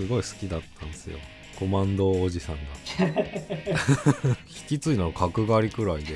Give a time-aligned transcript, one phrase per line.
[0.00, 1.18] すごい好きだったんですよ。
[1.58, 2.62] コマンドおじさんが。
[4.48, 6.14] 引き継いだの角刈りくらいで。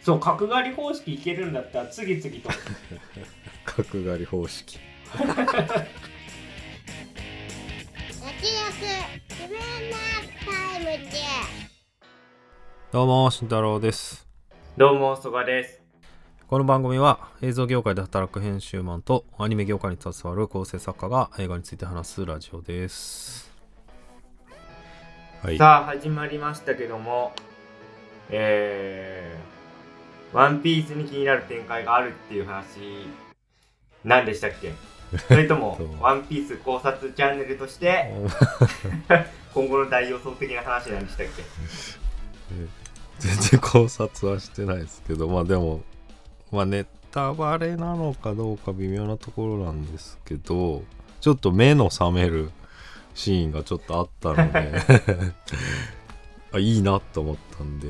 [0.00, 2.50] そう角刈り方式いけるんだったら次々と。
[3.66, 4.78] 角刈り方式。
[12.92, 14.28] どうも慎太郎です。
[14.76, 15.81] どうも曽我です
[16.52, 23.50] この番組は映像業界で働く編集マンとアニメ業界に携わる構成作家が映画について話すラジオです。
[25.42, 25.56] はい。
[25.56, 27.32] さあ始まりましたけども
[28.28, 33.06] えー、ワンピースに気になる展開があるっていう話
[34.04, 34.74] 何でしたっけ？
[35.28, 38.12] それともワンピース考察チャンネルとして
[39.54, 41.42] 今後の大予想的な話なんでしたっけ？
[43.20, 45.80] 全然考察はしてないですけどまあでも
[46.52, 50.82] まあネタバレなのかどうか微妙なところなんですけど
[51.20, 52.50] ちょっと目の覚める
[53.14, 54.72] シーンがちょっとあったので
[56.54, 57.88] あいいなと思ったんで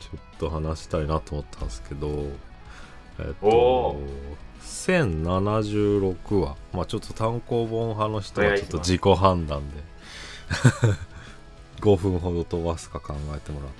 [0.00, 2.08] ちょっと話したいなと思ったんですけど
[3.18, 6.56] えっおとー1076話。
[6.72, 9.82] まあちょっと単行本派の人はちょっと自己判断で
[11.80, 13.70] 5分ほど飛ばすか考えてもらっ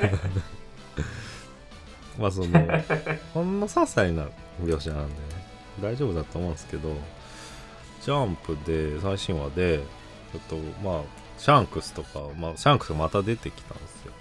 [0.00, 0.10] て
[2.18, 2.48] まあその
[3.34, 4.26] ほんの些細な
[4.62, 5.40] 描写なんでね。
[5.80, 6.94] 大丈夫だと思うんですけど
[8.02, 9.80] ジャンプで最新話で
[10.32, 11.02] ちょっとまあ
[11.38, 14.12] シャンクスとか、まあ、シャンクスがまた出てきたんですよ。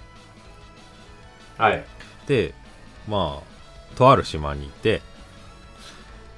[1.57, 1.85] はい。
[2.27, 2.53] で
[3.07, 5.01] まあとある島にいて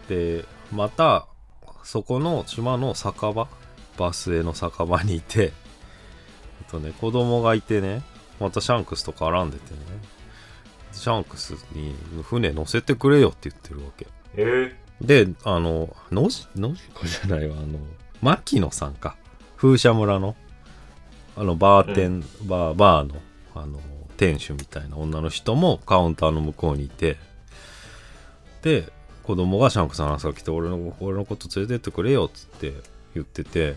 [0.09, 1.27] でまた
[1.83, 3.47] そこの島の酒場
[3.97, 5.53] バスへの酒場にいて
[6.67, 8.01] あとね子供がいてね
[8.39, 9.79] またシャンクスと絡んでてね
[10.91, 14.07] シャンクスに船乗せてくれよって言ってるわけ。
[14.35, 17.79] えであの野じ野じ子じゃないわあの
[18.21, 19.15] 牧野さんか。
[19.57, 20.35] 風車村の
[21.35, 23.15] あのバーテン、バーバーの
[23.55, 23.79] あの
[24.17, 27.17] 店主みたいな女の人もカウンターの向こうにいて。
[28.61, 28.91] で
[29.23, 32.73] 子供がシャンクスの話が来て俺の俺のこと連れてってくれよっつって
[33.13, 33.75] 言ってて。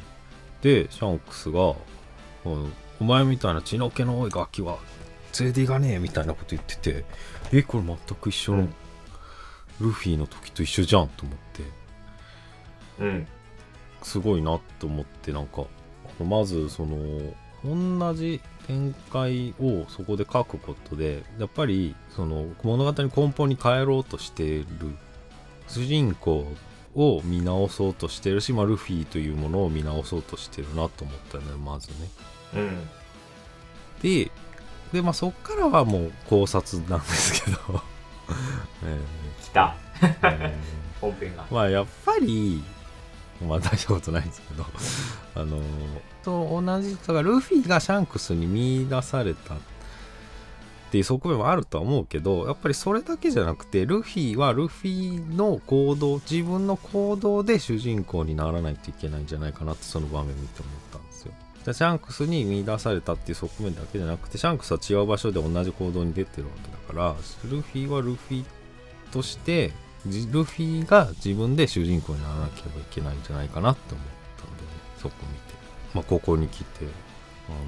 [0.62, 1.74] でシャンクスが
[2.46, 4.78] 「うんお前みたいな血の気の多いガキは
[5.38, 7.04] 連れていかねえ」みたいなこと言ってて
[7.52, 8.52] えこれ全く一緒。
[8.52, 8.74] の、うん。
[9.80, 11.62] ルフィの時と一緒じゃんと思って。
[13.00, 13.26] うん。
[14.02, 15.64] すごいなと思ってなんか
[16.22, 16.96] まずその
[17.64, 24.66] 同じ展開をそこで書くことでやっぱりその物語の根本に変えろうとしている
[25.66, 26.46] 主人公
[26.94, 31.94] を見直そうとしてるし、まあ、ルフィというものを見直そうとしてるなと思ったねまずね。
[32.54, 32.88] うん。
[34.02, 34.30] で
[34.92, 37.58] でまあそっからはもう考察なんですけど、
[38.84, 39.00] え
[39.42, 39.76] 来た。
[40.00, 41.00] ーえー。
[41.00, 41.44] 本編が。
[41.50, 42.62] まあやっぱり
[43.46, 44.64] まあ大したことないんですけど。
[45.36, 45.60] あの
[46.24, 49.58] と同じだからルフィがシャンクスに見出されたっ
[50.90, 60.74] ていう側面もあるとは思うけどやっぱりそれだけじゃなくてルフィはルフィの行動自分の行動で主人公にならないといけないんじゃないかなってその場面見て思っ
[61.64, 68.44] たんですよでシャンクスに見出されたっていう側面だけじゃなくてシャンクスは違う場所で同じ行動に出てるわけだからルフィはルフィ
[69.10, 69.72] として
[70.06, 75.54] じルフィが自分で主人公にならなければいけないんじゃないかなって思ったんで、ね、そこ見て、
[75.94, 76.84] まあ、ここに来て
[77.48, 77.58] あの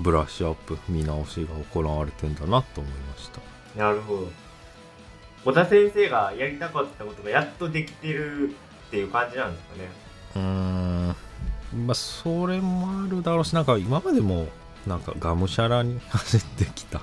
[0.00, 3.40] ブラッシュアップ見直しが行われてんだなと思いました。
[3.78, 4.28] なるほど。
[5.44, 9.88] 小田先生がやりたかったことがやっとできてるっていう感じなんですかね。
[10.34, 10.42] うー
[11.12, 11.16] ん
[11.76, 14.48] まあそれもあるだろうしなんか今までも
[14.86, 16.98] なんかがむしゃらに走ってきた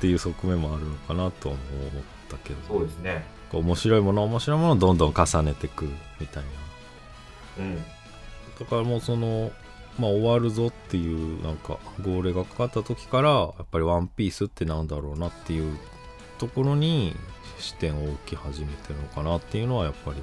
[0.00, 2.56] ていう側面もあるのかなとは思ったけど。
[2.66, 3.24] そうですね。
[3.52, 5.86] 面白いもの面白いものをどんどん重ねていく
[6.20, 6.44] みたい
[7.58, 7.64] な。
[7.64, 7.76] うん。
[7.76, 9.50] だからもうその
[9.98, 15.76] まあ終わるぞっていうなんか号令がかかった時からやっぱり「ワンピースってなんだろうなっていう
[16.38, 17.14] ところに
[17.58, 20.22] 視点を置き始めてるのかなっていうのはやっぱり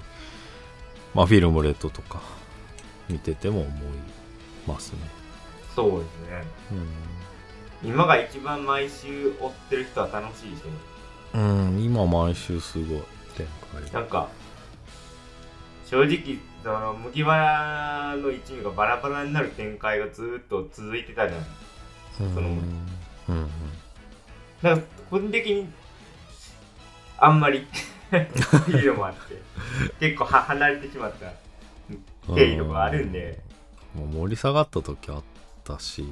[1.14, 2.22] まあフィルムレッドとか
[3.10, 3.72] 見てても思い
[4.68, 5.00] ますね。
[5.76, 6.44] そうですね。
[7.84, 7.90] うん。
[7.90, 10.78] 今が一番毎週追ってる人は楽しいですよね
[11.36, 13.02] うん、今毎週すごい
[13.36, 13.92] 展開。
[13.92, 14.28] なんか
[15.86, 22.28] 正直その麦わらの一味がバラバラになる展開がずーっと続いてたじゃん。
[22.28, 22.34] うん。
[22.34, 23.50] そのうん
[24.64, 25.70] なんか個人的に
[27.18, 27.68] あんまり。
[28.08, 29.42] っていうのもあって。
[30.00, 31.28] 結構は離れてしまった。
[31.28, 31.47] うん
[32.36, 33.40] 経緯とかあるんで。
[33.96, 35.24] もう盛り下がった時あっ
[35.64, 36.06] たし。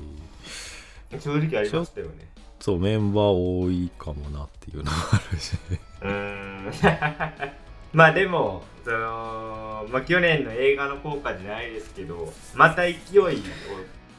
[1.19, 2.27] 正直ありましたよね。
[2.59, 3.23] そうメンバー
[3.61, 5.53] 多いかもなっていうのもあるし。
[6.01, 6.71] うーん。
[7.93, 13.29] まあでもその、まあ、去年の映画の効果じゃないですけどまた勢いを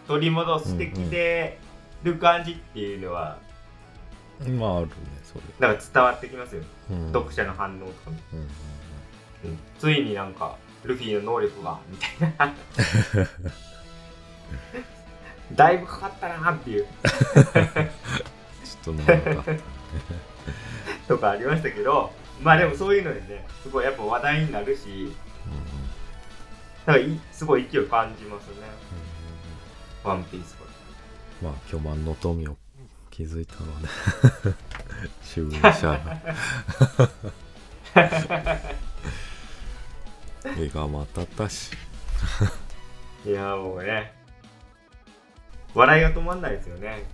[0.08, 1.58] 取り戻してきて
[2.02, 3.38] る感じっていうのは
[4.58, 4.92] まああるね
[5.24, 5.42] それ。
[5.58, 7.12] なんか伝わってきますよ、うん。
[7.12, 8.44] 読者の反応とかも、うんうん。
[8.44, 9.58] うん。
[9.78, 12.54] ついになんかルフィの能力がみたいな。
[15.54, 16.84] だいぶかかったなっていう。
[16.84, 19.40] ちょっと長か。
[19.40, 19.60] ったね
[21.08, 22.12] とかありましたけど
[22.42, 25.14] まあでもそういうのでねすごいやっぱ話題になるし
[26.84, 28.56] なんかいすごい勢い感じますね。
[30.04, 30.66] ワンピースは。
[31.42, 32.56] まあ巨万の富を
[33.10, 33.88] 築いたのはね
[35.24, 35.98] 集英社が
[40.58, 41.72] 映画も当たったし。
[43.26, 44.12] いやーもうね。
[45.74, 47.04] 笑いが止まんないですよね。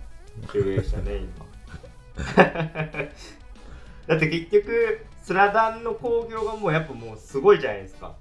[0.51, 1.45] 集英社ね今。
[4.07, 8.15] だって結局スラダンの興行がもうやっぱもうすごいじゃないですか。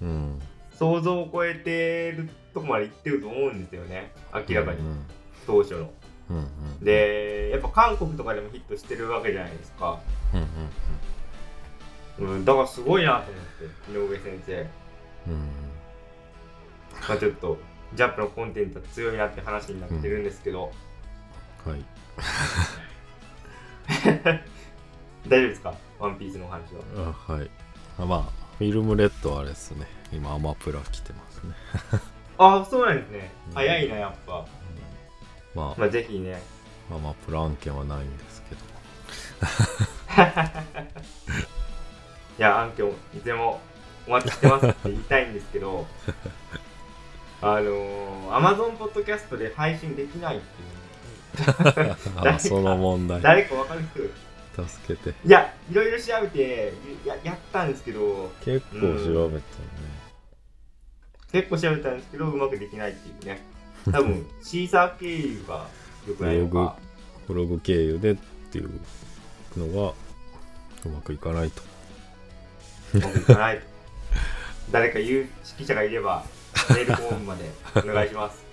[0.00, 0.40] うん
[0.72, 4.12] 想像を超えてるとこまでいってると思うんですよね。
[4.32, 5.06] 明らかに、うん
[5.46, 5.90] 当初の。
[6.30, 6.84] うんうん。
[6.84, 10.00] でやっぱ韓国とかでもヒットしてるわけじゃないですか、
[10.34, 10.50] うんうんうん、
[12.44, 14.66] だからすごいなと思って井上先生、
[15.28, 15.50] うん。
[17.08, 17.58] まあ、ちょっと
[17.94, 20.72] ジャンプのコンテンツは強いなって話になってるんですけど、
[21.64, 21.84] はい。
[25.28, 25.74] 大丈夫ですか？
[25.98, 26.80] ワンピースの話は。
[27.28, 27.50] あはい。
[27.98, 28.22] あまあ
[28.58, 29.86] フィルムレッドはあれですね。
[30.12, 31.54] 今アマプラ来てますね。
[32.38, 33.30] あそうなんですね。
[33.48, 33.54] うん。
[33.54, 34.46] 早いなやっぱ、
[35.54, 35.78] まあ。
[35.78, 36.40] まあぜひね。
[36.90, 38.60] アマプラ案件はないんですけど
[42.38, 43.60] いや案件いつでも
[44.06, 45.86] お待ちしてますって言いたいんですけど
[47.42, 51.96] あのー、Amazon ポッドキャストで配信できないっていう。
[52.16, 53.20] あその問題。
[53.20, 53.82] 誰かわかる
[54.54, 54.66] 人？
[54.66, 55.14] 助けて。
[55.24, 56.72] いやいろいろ調べて
[57.04, 58.32] ややったんですけど。
[58.42, 59.42] 結構調べたね。
[61.30, 63.42] 結構調べたんですけどうまくできないっていうね。
[63.92, 65.68] 多分 シーサー経由が
[66.08, 66.76] 良くないのか。
[67.28, 68.16] ブログ経由でっ
[68.50, 68.70] ていう
[69.56, 69.92] のが
[70.86, 71.62] うまくいかないと
[72.98, 73.60] うまくいかない
[74.70, 76.24] 誰か有識者がいれば
[76.70, 78.44] メールフォームまでお願いします。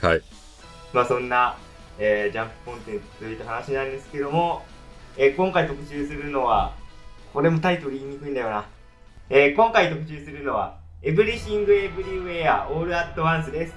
[0.00, 0.22] はい。
[0.92, 1.56] まあそんな、
[1.98, 4.64] えージャンプコンテンツといった話なんですけども、
[5.16, 6.74] えー今回特集するのは
[7.32, 8.64] これもタイトル言いにくいんだよな、
[9.30, 13.74] えー今回特集するのは「Everything Everywhere All at Once」です。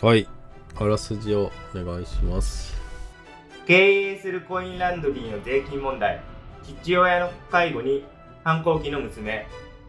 [0.00, 0.28] はい。
[0.74, 2.80] あらすじをお願いします。
[3.66, 6.20] 経営するコインランドリーの税金問題
[6.64, 8.04] 父親の介護に
[8.44, 9.46] 反抗期の娘。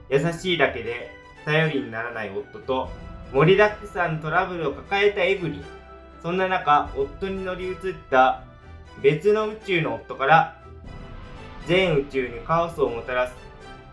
[0.10, 1.12] 優しいだけで
[1.46, 2.90] 頼りにならない夫と
[3.32, 5.66] 盛りだくさんトラブルを抱えたエブリン。
[6.22, 7.76] そんな中夫に乗り移っ
[8.10, 8.44] た
[9.02, 10.62] 別の宇宙の夫から
[11.68, 13.34] 全宇宙にカオスをもたらす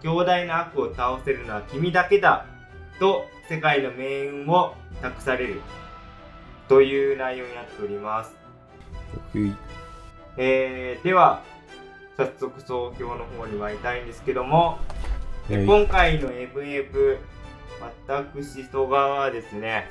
[0.02, 2.46] 強大な悪を倒せるのは君だけだ
[2.98, 5.60] と世界の命運を託される
[6.68, 8.36] という内容になっております。
[10.36, 11.42] えーでは
[12.20, 14.78] 早速総評の方に参りたいんですけども、
[15.48, 17.18] 今回の FF
[17.80, 19.86] 私曽我はですね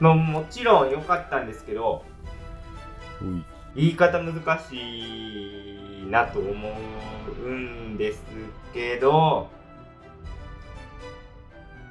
[0.00, 2.02] ももちろん良かったんですけど
[3.76, 4.34] 言い方難
[4.70, 6.72] しいなと思
[7.44, 8.22] うんです
[8.72, 9.50] けど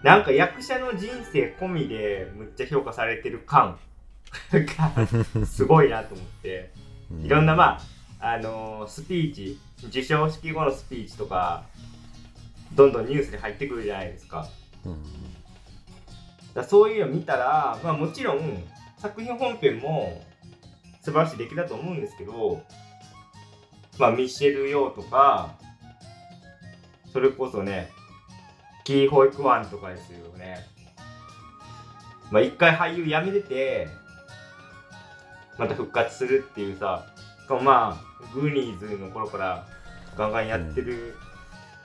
[0.02, 3.78] なんか役者の人生込みでむっちゃ評価されてる感
[4.52, 5.08] が
[5.46, 6.72] すごいなと思って
[7.24, 7.80] いろんなま
[8.20, 11.66] ああのースピーチ授賞式後のスピーチとか
[12.74, 14.48] どんどんニュースで入ってくるじゃないですか。
[14.86, 15.04] うん。
[16.54, 18.64] だそういうの見たら、まあ、もちろん
[18.98, 20.22] 作品本編も
[21.02, 22.64] 素晴らしい出来だと思うんですけど、
[23.98, 25.56] まあ、ミッシェル・ヨーとか
[27.12, 27.90] それこそね
[28.84, 30.66] キー・ホイクワンとかですよね。
[32.32, 33.88] まあ一回俳優辞めてて
[35.58, 37.06] また復活するっていうさ
[37.42, 39.66] しかもまあグーニーズの頃から
[40.18, 41.16] ガンガンやってる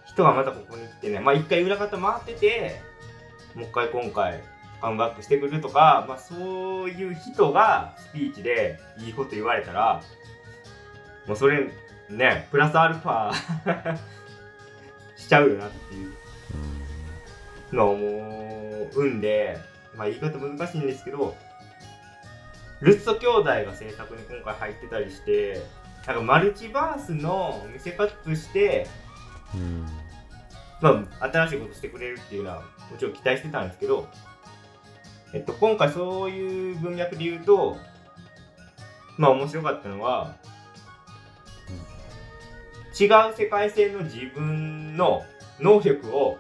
[0.07, 2.81] 人がまたここに来てねまあ一回裏方回ってて
[3.55, 4.43] もう一回今回
[4.81, 10.03] カムバックしてくるとか、まあ、そういう人がスピーチでいいこと言われたら
[11.27, 11.71] もうそれ
[12.11, 13.33] ねプラスアルファ
[15.17, 16.13] しちゃうよなっていう
[17.73, 19.59] のを思うんで、
[19.97, 21.35] まあ、言い方難しいんですけど
[22.81, 25.63] ルッソ兄弟が制作に今回入ってたりして
[26.07, 28.87] なんかマルチバースの見せ方として
[29.55, 29.87] うん。
[30.81, 34.09] まあ、新しいことしてくれるっていうのはもちろん期待してたんですけど、
[35.33, 37.77] えっと、今回そういう文脈で言うと、
[39.17, 40.37] まあ面白かったのは、
[42.99, 45.25] 違う世界線の自分の
[45.61, 46.39] 能力を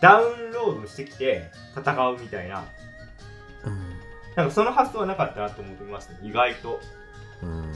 [0.00, 2.64] ダウンロードしてきて戦うみたいな
[4.38, 6.20] なんかその発想はなかったなと思ってましたね。
[6.22, 6.78] 意外と。
[7.42, 7.72] うん。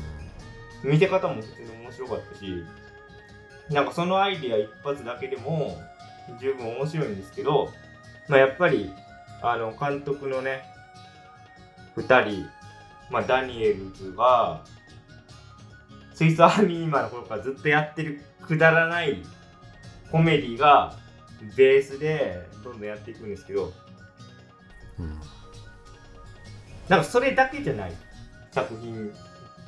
[0.85, 2.65] 見せ方も普通に面白かったし
[3.71, 5.77] なんかそのアイディア一発だけでも
[6.41, 7.69] 十分面白いんですけど、
[8.29, 8.93] まあ、やっぱり
[9.43, 10.63] あの監督のね
[11.97, 12.47] 2人、
[13.11, 14.65] まあ、ダニエルズが
[16.15, 19.23] スイスアーミーマンの頃からずっとやってるくだらない
[20.11, 20.97] コメディが
[21.57, 23.73] ベースでどんどんやっていくんですけど
[24.99, 25.21] うん
[26.89, 27.93] なんかそれだけじゃない。
[28.53, 29.11] 作品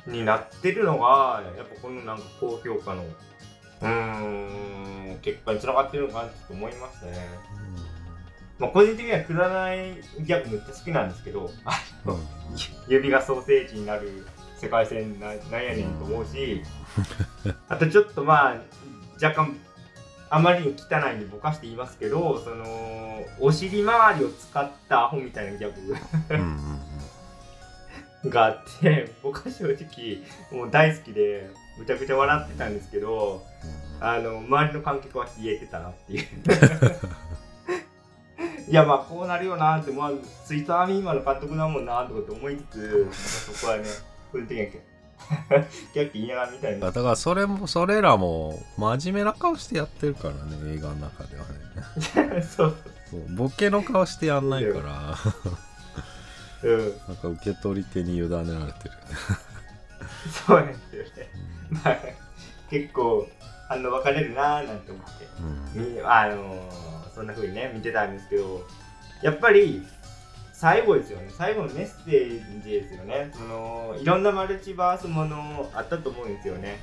[0.05, 3.87] になってるのがやっぱこのなんか高評価のうー
[5.15, 7.13] ん結果につながってるのかなって思いましたね。
[8.59, 11.49] まあ個人的にはくだらないギャグめっちゃ好きなんですけど
[12.87, 14.25] 指がソーセージになる
[14.57, 16.61] 世界線ななんやねんと思うし
[17.67, 18.55] あとちょっとまあ
[19.21, 19.57] 若干
[20.29, 22.65] あまりに汚いんでぼかして言いますけどその
[23.41, 25.95] お尻周りを使ったアホみたいなギャグ
[28.29, 33.43] があって僕は正直もう大好きでむちゃくちゃ笑ってたんですけど
[33.99, 36.25] あの周りの観客は冷えてたなっていう。
[38.67, 40.11] いやまあこうなるよなって、まあ、
[40.43, 43.83] ツイッターミーマンの監督だもんなとかって思いつつ、まあ、そこはね
[44.31, 44.71] 個人的には
[45.93, 51.43] キャッキー言いながら見たいんでだからそれもそれらも真面目な顔してやってるからね映画の中では
[52.33, 52.41] ね。
[52.41, 52.75] すそう。
[53.11, 55.15] そうボケの顔してやんないから。
[55.15, 55.29] そ
[56.65, 58.55] う、うん、なんか受け取り手に委ねられてる
[60.45, 61.29] そうなんですよね。
[61.69, 61.97] まあ
[62.69, 63.27] 結構
[63.67, 65.27] 反応分かれるなーなんて思って。
[65.75, 65.95] うん。
[65.95, 68.67] みあのーそんな風にね見てたんですけど
[69.23, 69.81] やっぱり
[70.51, 71.27] 最後ですよね。
[71.37, 73.29] 最後のメッセージですよね。
[73.33, 76.79] そのいろんなマルチバースものあったと思うんですよね。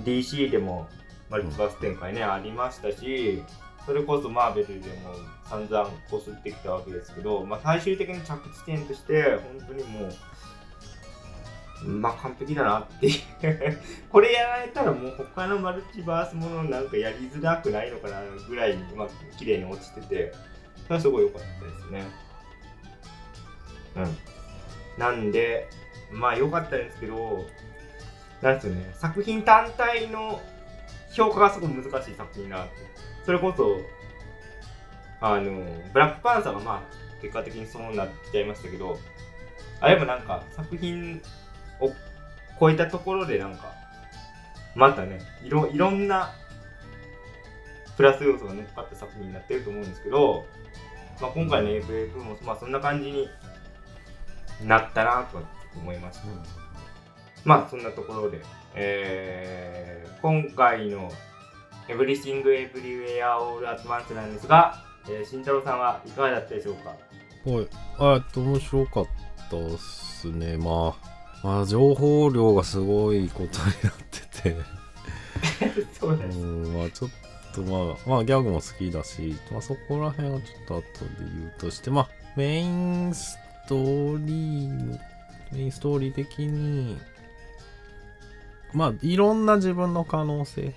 [0.00, 0.88] DC でも
[1.28, 3.42] マルチバース展開ね、ありましたし
[3.86, 9.22] それこそマーベルでも散々こすってきたわけですけど、まあ、最終的に着地点として
[9.58, 10.08] 本当にも
[11.84, 13.14] うまあ完璧だなっていう。
[14.10, 19.08] これやられたらもう他のマルチバースものなんかやりづらくないのかなぐらいにまあ
[19.38, 20.34] 綺麗に落ちてて。
[20.90, 22.04] それはすごい良かったですね。
[23.96, 24.18] うん。
[24.98, 25.68] なんで
[26.10, 27.46] まあ良かったんですけど
[28.42, 28.90] なんですよね。
[28.94, 30.40] 作品単体の
[31.12, 32.74] 評価がすごい難しい作品だなって。
[33.24, 33.80] それこそ
[35.20, 35.62] あの
[35.92, 36.82] ブラックパンサーがまあ
[37.20, 38.98] 結果的にそうなっちゃいましたけど
[39.80, 41.20] あれもなんか作品
[41.80, 41.92] を
[42.58, 43.74] 超えたところでなんか
[44.74, 46.32] またねいろいろんな
[47.96, 50.46] プラス要素が乗っかった作品になってると思うんですけど、
[51.20, 53.28] まあ、今回の AVF もまあそんな感じに
[54.64, 55.42] なったなと
[55.76, 56.24] 思いました、
[57.44, 58.40] まあそんなところで、
[58.74, 59.90] えー
[60.22, 61.10] 今回の
[61.88, 66.90] Everything Everywhere All at Once なんですが、えー、慎太郎さんはいかがだったでしょうか？
[67.44, 67.68] はい。
[67.98, 69.06] あえっと面白かっ
[69.50, 70.56] たっすね。
[70.56, 73.52] まあまあ情報量がすごいことになっ
[74.10, 74.56] てて。
[75.98, 77.10] そうです、うんまあちょっ
[77.54, 80.84] とまあまあギャグも好きだし、まあ、そこら辺はちょっと後で
[81.18, 84.98] 言うとしてまあメインストーリー
[85.52, 86.98] メインストーリー的に
[88.74, 90.74] まあいろんな自分の可能性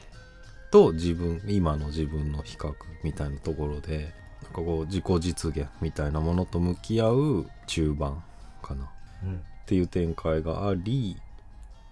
[0.73, 4.11] と自分今の自分の比較みたいなところで
[4.41, 8.23] なんかこう自己実現みたいなものと向き合う中盤
[8.63, 8.89] かな。
[9.23, 9.35] うん。
[9.35, 11.15] っていう展開があり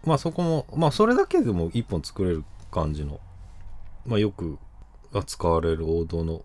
[0.04, 3.20] まあそこもまあそれだけでも一本作れる感じの
[4.04, 4.58] まあよく
[5.14, 6.44] 扱われる王道の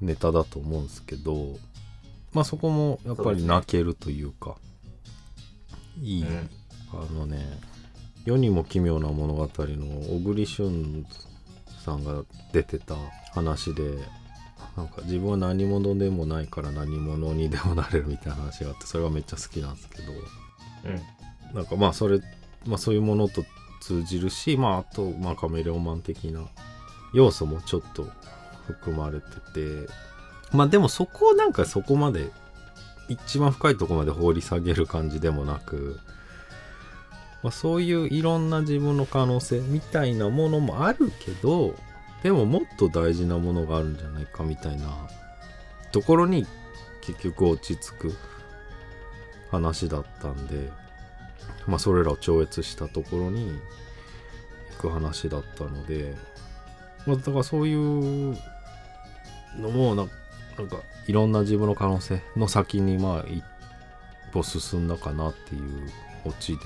[0.00, 1.54] ネタだと思うんですけど
[2.32, 4.56] まあそこもやっぱり泣けるというか
[6.02, 6.50] いい、うん。
[6.92, 7.46] あのね
[8.24, 9.48] 世にも奇妙な物語の
[10.18, 11.06] 小栗旬
[11.86, 12.96] さんが出てた
[13.32, 13.82] 話で
[14.76, 20.12] なんか自分は何者でもないから何者にでもなれるみたいな話があってそれがめっちゃ好きなんですけど。
[20.12, 20.16] う
[21.52, 21.54] ん。
[21.54, 22.20] なんかまあそれ、
[22.66, 23.44] まあ、そういうものと
[23.80, 26.42] 通じるしまああと、まあ、カメレオンマン的な
[27.14, 28.06] 要素もちょっと
[28.66, 29.88] 含まれてて。
[30.52, 32.30] まあでもそこをなんかそこまで
[33.08, 36.00] 一番深いところまで放り下げる感じでもなく、
[37.46, 41.76] まあ、そういういろんな自分の可能性みたいなものもあるけど
[42.24, 44.88] でももっと大事なものがあるんじゃないかみたいな
[45.92, 46.44] ところに
[47.02, 48.14] 結局落ち着く
[49.52, 50.72] 話だったんで、
[51.68, 53.60] まあ、それらを超越したところに
[54.72, 56.16] 行く話だったので、
[57.06, 58.36] まあ、だからそういう
[59.56, 60.08] のもな
[60.58, 63.44] なんかいろんな自分の可能性の先にまあ一
[64.32, 65.88] 歩進んだかなっていう
[66.24, 66.62] オチで、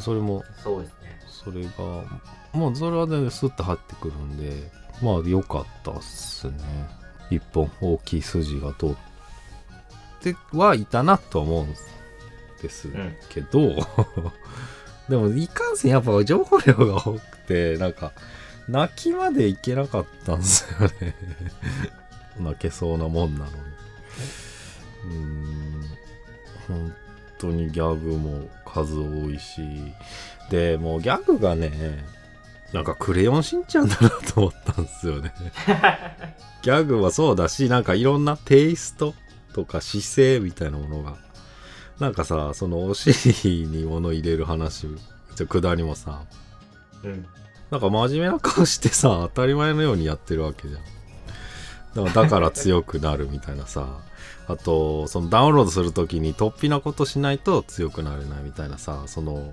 [0.00, 1.20] それもそうですね。
[1.26, 1.70] それが
[2.52, 4.70] もうそれはねスッと入ってくるんで
[5.02, 6.54] まあ良かったっすね。
[7.30, 8.94] 一本大きい筋が通っ
[10.20, 11.74] てはいたなとは思うん
[12.62, 13.14] ですうん。
[13.28, 13.76] けど、
[15.08, 18.12] でもいかんせんやっぱ情報量が多くてなんか
[18.68, 21.14] 泣きまでいけなかったんですよね。
[22.40, 23.52] 泣けそうなもんなのに。
[25.04, 25.84] うーん。
[26.66, 26.94] 本
[27.38, 29.62] 当にギャグも数多いし
[30.50, 31.70] でもうギャグがね
[32.72, 35.32] なんかクレヨンしんちゃんだなと思ったんですよね。
[36.60, 39.14] ギャグはそうだしなんかいろんなテイスト
[39.54, 40.06] とか姿
[40.38, 41.16] 勢みたいなものが
[41.98, 44.86] なんかさそのお尻に物入れる話
[45.34, 46.22] 下りもさ
[47.04, 47.26] うん。
[47.70, 50.82] なんか真面目な顔してさ当たり前のようにやってるわけじゃん。
[52.12, 53.98] だから強くなるみたいなさ
[54.46, 59.52] あとそのダウンロードする時に突飛なことしないと強くなれないみたいなさその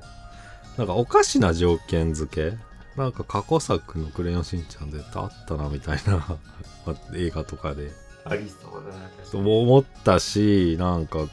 [0.77, 2.57] なんかおかしな条件付け
[2.95, 6.17] なんか過去作の「クレヨンしんちゃん」であったなみたいな
[6.87, 7.91] まあ映画とかで。
[8.27, 8.91] ありそうだ
[9.29, 9.61] とに。
[9.61, 11.27] 思ったしなんか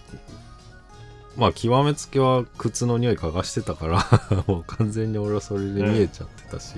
[1.37, 4.05] まあ極めつけは靴の匂い嗅がしてたから
[4.47, 6.75] もう完全に俺はそれで見えちゃってたし。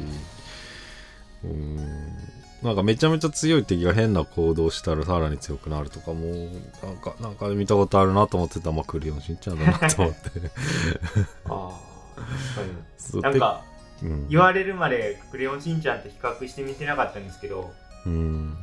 [1.42, 2.33] うーん
[2.64, 8.72] なんかめちゃめちゃ強い敵が変な行動したらさらに強くなるとかもうなんかなんか見たことあるなと思ってた。
[8.72, 10.20] まあクレヨンしんちゃんだなと思って。
[11.44, 11.70] ああ
[12.16, 13.62] 確かそうになんか
[14.00, 14.28] でうん。
[14.28, 17.70] 言われるまで「クレヨンしんちゃん」と比較してみてなかったんですけど
[18.06, 18.56] うん。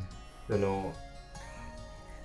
[0.49, 0.93] その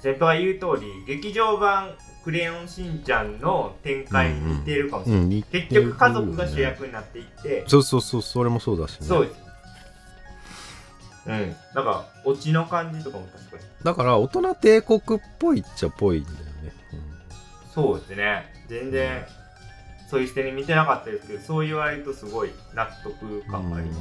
[0.00, 1.90] 先輩が言う通り劇場版
[2.24, 5.68] 「クレヨンしんちゃん」の展開に似てるかもしれない、うん似てる。
[5.68, 9.06] 結局家族が主役になっていって、そうそうそうそれもそうだしね。
[9.06, 9.45] そうです
[11.26, 11.56] うん。
[11.74, 13.62] なんかオチの感じとかも確かに。
[13.82, 15.02] だから大人帝国っ
[15.38, 16.72] ぽいっちゃぽいんだよね、
[17.74, 18.52] そうですね。
[18.68, 19.24] 全然
[20.08, 23.98] そういう視点に見てなかったですけどそう言われるとすごい納得感があります。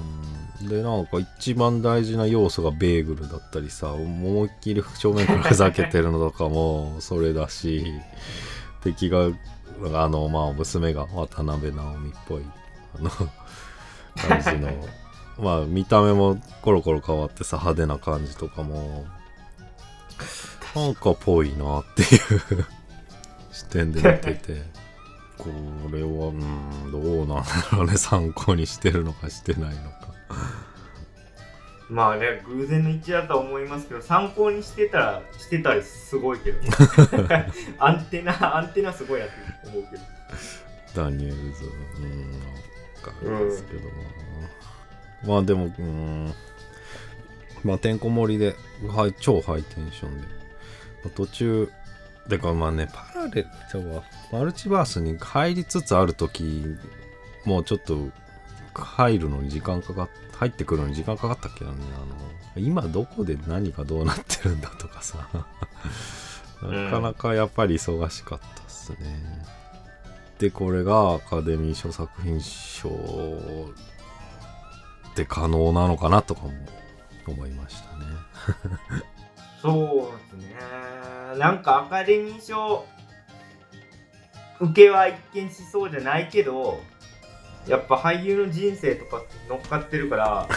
[0.61, 0.69] うん。
[0.69, 7.85] でなんか一番大事な要素がベーグルだったりさ思いっきり正面からふざけてるのとかも それだし
[8.81, 9.27] 敵が
[9.93, 12.43] あのまあ娘が渡辺直美っぽい
[12.97, 14.71] あの感じの
[15.39, 19.05] まあ見た目もコロコロ変わってさ派手な感じとかも
[20.75, 22.65] なんかぽいなっていう
[23.51, 24.61] 視点で見てて
[25.37, 25.49] こ
[25.91, 27.43] れはうんどうなんだ
[27.73, 30.05] ろうね参考にしてるのかしてないのか。
[31.87, 36.59] まあね偶然の一致だとは思いますけど参考にしてたらしてたらすごいけど
[37.77, 39.35] アンテナアンテナすごいなって
[39.67, 40.03] 思うけど。
[40.95, 41.65] ダニエルズ
[41.97, 42.41] うんなん
[43.03, 44.64] かあれですけど、まあ
[45.25, 46.33] まあでもうん。
[47.63, 48.55] まあてんこ盛りで、
[48.87, 50.27] はい、超ハイテンションで、
[51.03, 51.71] まあ途中
[52.27, 56.75] でかまあねパラレルちゃうわマルチバースに入りつつある時
[57.43, 57.97] もうちょっと
[58.73, 61.77] 入るのに時間かかっ入ってくるのに時間かかったけどね。
[61.95, 65.27] あの今どこで何がどうなってるんだとかさ。
[66.61, 69.43] なかなかやっぱり忙しかったっすね、
[70.39, 72.89] でこれがアカデミー賞作品賞
[75.15, 76.51] って可能なのかなとかも
[77.25, 78.05] 思いましたね。
[79.61, 81.39] そうですね。
[81.39, 82.85] なんかアカデミー賞
[84.59, 86.81] 受けは一見しそうじゃないけど
[87.67, 90.47] やっぱ俳優の人生とか乗っかってるから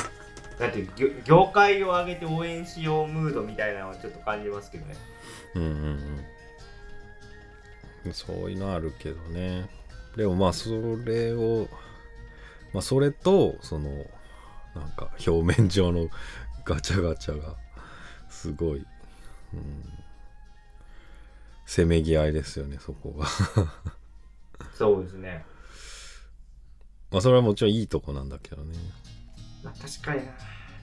[0.58, 4.96] なんていう業業界を挙げて応援しようムードみたいなのはちょっと感じますけどね。
[5.54, 5.70] うんうん
[8.04, 8.12] うん。
[8.12, 9.68] そういうのあるけどね。
[10.16, 10.70] でもまあそ
[11.04, 11.68] れを
[12.76, 13.88] まあそれとその
[14.74, 16.10] なんか表面上の
[16.66, 17.56] ガチャガチャが
[18.28, 18.84] すごい、
[19.54, 19.82] うん、
[21.64, 23.26] せめぎ合いですよねそこが。
[24.74, 25.46] そうですね。
[27.10, 28.76] まあそれはもちろんいいとこなんだけどね。
[29.64, 30.32] まあ、確かにな。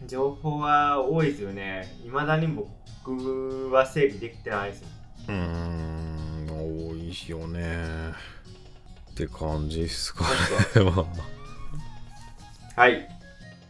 [0.07, 2.01] 情報は多いですよね。
[2.03, 4.87] いまだに僕は整理できてないですよ
[5.27, 8.13] うーん多いよね。
[9.11, 10.83] って感じっすかね。
[10.89, 11.33] まあ
[12.75, 13.07] はい。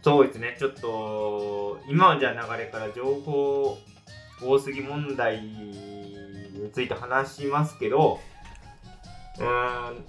[0.02, 0.56] そうですね。
[0.58, 3.78] ちょっと今はじゃあ流れから情報
[4.42, 8.20] 多すぎ問題について話しますけど
[9.38, 10.04] うーん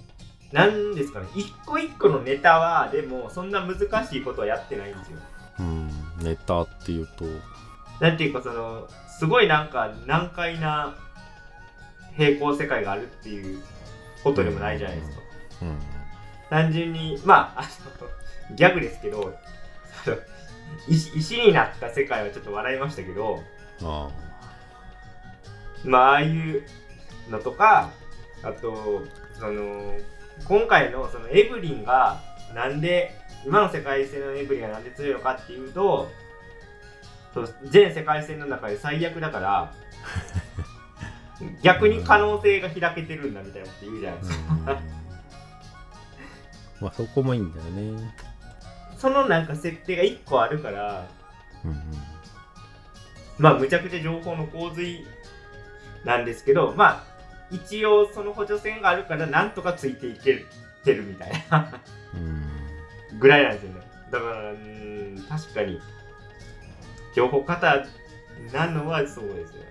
[0.52, 1.26] なんですかね。
[1.34, 5.18] 一個一個のネタはでもそんな難しいことはやってないんですよ。
[5.60, 7.24] うんネタっていうと。
[8.00, 10.94] なんていうかそのすごいなんか難解な
[12.16, 13.62] 平行世界があるっていう
[14.22, 15.16] ことでもないじゃないですか、
[15.62, 15.78] うん。
[16.50, 18.08] 単純にまああの
[18.54, 19.34] ギャグですけど
[20.88, 23.42] 石石になった世界はちょっと笑いましたけど
[23.82, 24.08] あ
[25.84, 26.62] まあああいう
[27.30, 27.90] のとか
[28.42, 29.02] あと
[29.38, 29.94] その
[30.48, 32.20] 今回のそのエブリンが
[32.54, 33.12] なんで
[33.44, 36.08] 今の世界線のエブリンがなんで強いのかっていうと
[37.64, 39.74] 全世界線の中で最悪だから
[41.62, 44.64] 逆に可能性が開けてるんだみたいなこと言うじゃないですか、うん。
[46.80, 48.14] まあそこもいいんだよね
[48.96, 51.06] そのなんか設定が1個あるから
[51.64, 51.80] うんうん。
[53.38, 55.06] まあむちゃくちゃ情報の洪水
[56.04, 57.04] なんですけどまあ
[57.50, 60.44] 一応その補助線があるからなんとかついていけ
[60.84, 61.80] てるみたいな。
[62.14, 63.18] うん。
[63.18, 63.80] ぐらいなんですよね。
[64.10, 65.80] だからうーん確かに
[67.14, 67.84] 情報型
[68.52, 69.66] なのはそうですよね。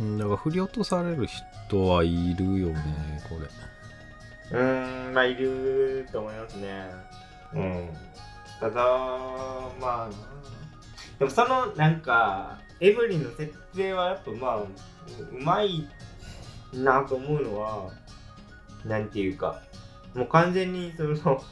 [0.00, 3.36] うんだから振り落とされる人はいるよねこ
[4.52, 4.58] れ。
[4.58, 6.84] うーんまあいると思いますね。
[7.54, 7.90] うん
[8.60, 8.82] ただ
[9.80, 10.14] まあな
[11.18, 14.68] でもそのなんかエブリンの設定はやっぱまあう
[15.32, 15.88] うまい
[16.72, 17.90] なと思うのは
[18.84, 19.62] なんていうか
[20.14, 21.42] もう完全にその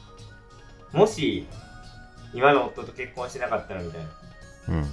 [0.92, 1.46] もし
[2.32, 4.08] 今の夫と結婚してなかったらみたいな
[4.68, 4.86] うんうん。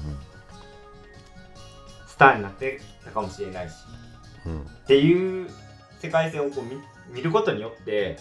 [2.08, 3.74] スターになってたかもしれないし
[4.46, 4.62] うん。
[4.62, 5.50] っていう
[6.00, 6.82] 世界線をこう見
[7.14, 8.18] 見ることによって、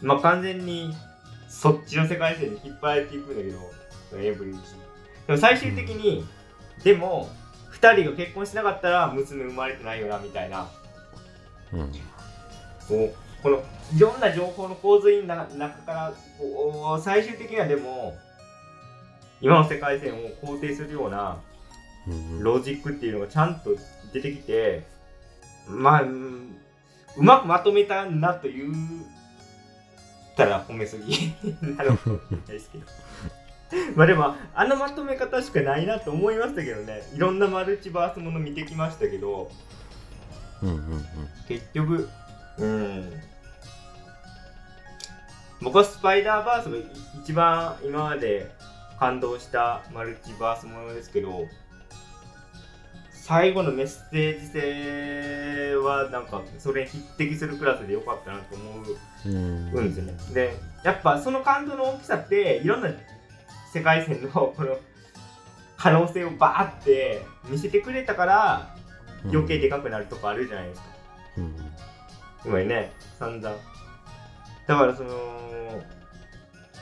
[0.00, 0.94] まあ、完全に
[1.62, 3.48] そっちの世界線に引っ張られていくんだけ
[4.16, 4.80] どエブリン自身
[5.28, 6.26] でも最終的に、
[6.82, 7.28] でも
[7.70, 10.68] 2人が結婚しなかったら娘生まれてないよなみたいな。
[11.72, 11.92] うん。
[12.88, 13.62] こうこの
[13.96, 18.16] いろんな情報の洪水の中中からこう最終的にはでも
[19.40, 21.38] 今の世界線を肯定するような
[22.08, 22.42] うん。
[22.42, 23.70] ロジックっていうのがちゃんと
[24.12, 24.82] 出てきて
[25.68, 26.56] まあうん
[27.16, 28.74] うまくまとめたなという
[30.36, 31.34] たら褒めすぎ。
[31.76, 32.84] なるかもしれないですけど
[33.96, 37.02] まあでもあのまとめ方しかないなと思いましたけどね。
[37.14, 39.50] いろんなマルチバースもの見てきましたけど。
[40.62, 41.04] うんうんうん。
[41.48, 42.08] 結局
[42.58, 43.12] うん。
[45.62, 46.84] 僕はスパイダーバースがい
[47.22, 48.50] 一番今まで
[48.98, 51.46] 感動したマルチバースものですけど
[53.32, 60.12] 最後のメッセージ性はなんかそれに匹敵するクラスでよかったなと思うんですよね。
[60.34, 62.90] でやっぱその感動の大きさっていろんな
[63.72, 64.76] 世界線のこの
[65.78, 68.76] 可能性をバーって見せてくれたから
[69.24, 70.86] 余計でかくなるとこあるじゃないですか。
[71.38, 71.56] うん。
[72.44, 72.92] 今ね。
[73.18, 73.56] 散々。
[74.66, 75.10] だからその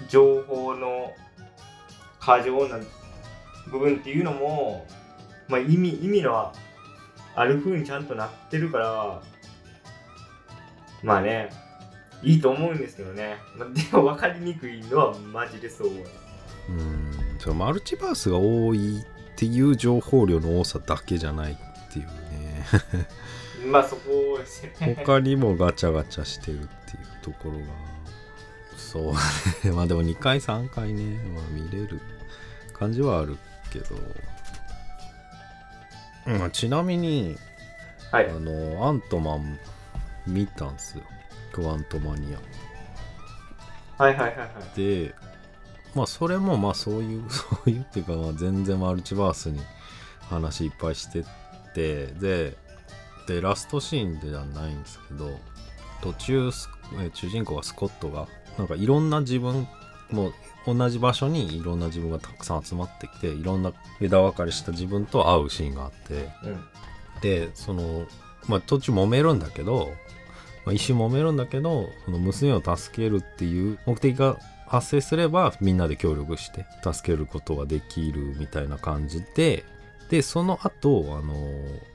[0.08, 1.14] 情報の
[2.18, 2.80] 過剰な
[3.70, 4.84] 部分っていうのも、
[5.50, 6.52] まあ、意味意味の
[7.34, 9.22] ある風にちゃんとなってるから
[11.02, 11.50] まあね
[12.22, 16.04] いいと思うんですけどね、まあ、でも分かりにくいのはマジでそう思う。
[16.68, 17.38] うん。
[17.38, 19.04] そうマルチバースが多いっ
[19.36, 22.66] ていう情報量の多さだけじゃないっていうね。
[23.70, 24.96] まあそこですよね。
[24.98, 26.68] 他にもガチャガチャしてるっていう
[27.22, 27.64] ところが。
[28.76, 29.20] そうだ
[29.70, 29.72] ね。
[29.76, 32.00] まあでも2回3回ね、まあ、見れる
[32.74, 33.38] 感じはある
[33.72, 33.96] けど、
[36.38, 37.36] まあ、ちなみに
[38.10, 38.28] はい。
[38.28, 39.58] あのアントマン
[40.26, 41.04] 見たんすよ。
[41.52, 44.02] クワントマニア。
[44.02, 44.76] はいはいはいはい。
[44.76, 45.14] で
[45.94, 49.60] まあそれもまあそういう そういうっていうかまあ全然マルチバースに
[50.28, 51.24] 話いっぱいしてっ
[51.74, 52.56] てで
[53.26, 55.38] でラストシーンではないんですけど
[56.00, 56.50] 途中
[57.12, 58.26] 主人公がスコットが
[58.58, 59.68] なんかいろんな自分
[60.10, 60.34] もう
[60.66, 66.64] 同じ場所にいろんな自分がたくさん集まってきていろんな枝分かれした自分と会うシーンがあってうん。
[67.22, 68.06] でその
[68.48, 69.92] まあ途中揉めるんだけど、
[70.64, 79.64] まあ、一瞬揉めるんだけどその娘を助けるっていう目的が発生すればみんなで協力して助けることができるみたいな感じで
[80.10, 81.34] でその後あの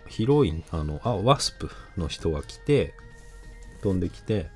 [0.08, 2.94] ヒロインあのあワスプの人が来て
[3.82, 4.48] 飛んできて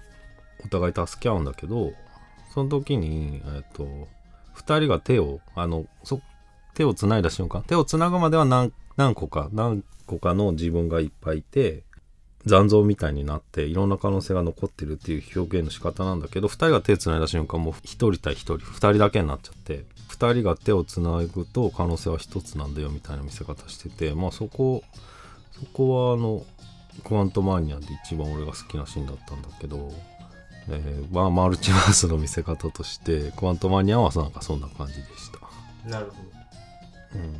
[0.65, 1.93] お互い助け合うんだけど
[2.59, 3.85] その時にえっと
[4.57, 6.19] 2人が手をあのそ
[6.73, 11.83] 手をつないだ瞬間手をつなぐまでは何何個か何個かの自分がいっぱいいて
[12.45, 24.83] 残像みたいになっていろんな可能性が残ってるっていう表現の仕方なんだけど2人が手つないだ瞬間もう1人対1人2人だけになっちゃって2人が手をつなぐと可能性は1つなんだよみたいな見せ方しててまあそこ
[25.53, 26.43] そこはあの
[27.05, 29.93] クワントマニアで一番俺が好きなシーンだったんだけど、
[30.71, 35.89] えーまあマルチバースの見せ方としてクワントマニアはなんかそんな感じでした。
[35.89, 36.13] なるほ
[37.15, 37.33] うん。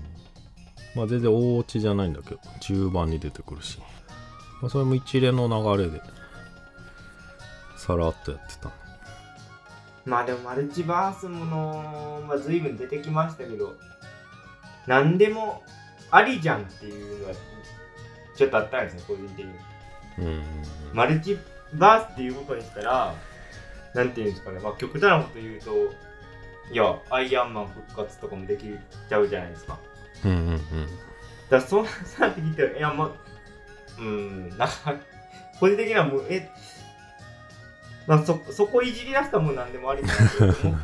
[0.95, 3.79] まあ全然大落ちじゃないんだけど中盤に出てくるし、
[4.61, 6.01] まあ、それも一連の流れで
[7.77, 8.69] さらっとやってた。
[8.69, 8.71] ど
[10.05, 13.75] まあでもマルチバースものは随分出てきましたけど
[14.87, 15.63] 何でも
[16.09, 17.35] ありじゃんっていうのは
[18.35, 19.51] ちょっとあったんですね個人的に。
[20.19, 20.43] うん。
[20.93, 21.37] マルチ
[21.73, 23.15] バースっていうことにしたら
[23.93, 25.71] なんていうんですかね、まあ、極端なこと言うと
[26.71, 29.79] いやアイアンマン復活とかもできちゃうじゃないですか。
[30.23, 30.57] うんうんうん。
[30.57, 31.89] だからそうな
[32.27, 33.11] って聞いたらいやまあ
[33.99, 34.95] うんなんか
[35.59, 36.49] 個人的にはもうえ
[38.05, 40.79] まあそそこいじり出したらもう何でもありかなと思っ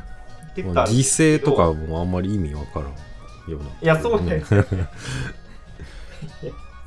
[0.56, 2.90] 犠牲とかもあんまり意味わからん
[3.52, 3.70] ような。
[3.82, 4.66] いやそうなんですよ。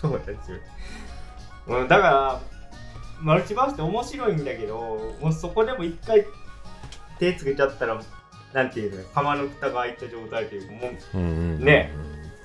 [0.01, 0.59] そうなんですよ、
[1.67, 2.41] うん、だから
[3.21, 6.25] マルチバースって面白いんだけどもうそこでも一回
[7.19, 8.01] 手つけちゃったら
[8.53, 11.93] なんていうの釜の蓋が開いた状態というかもううんね。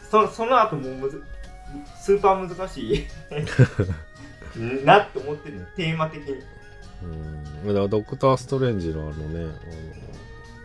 [0.09, 1.23] そその後もうむず
[1.99, 3.07] スーパー難しい
[4.85, 6.39] なって思ってるのテーマ的に。
[7.03, 7.67] うん。
[7.67, 9.49] だからドクター・ストレンジのあのねあの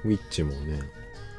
[0.04, 0.80] ウィッチもね。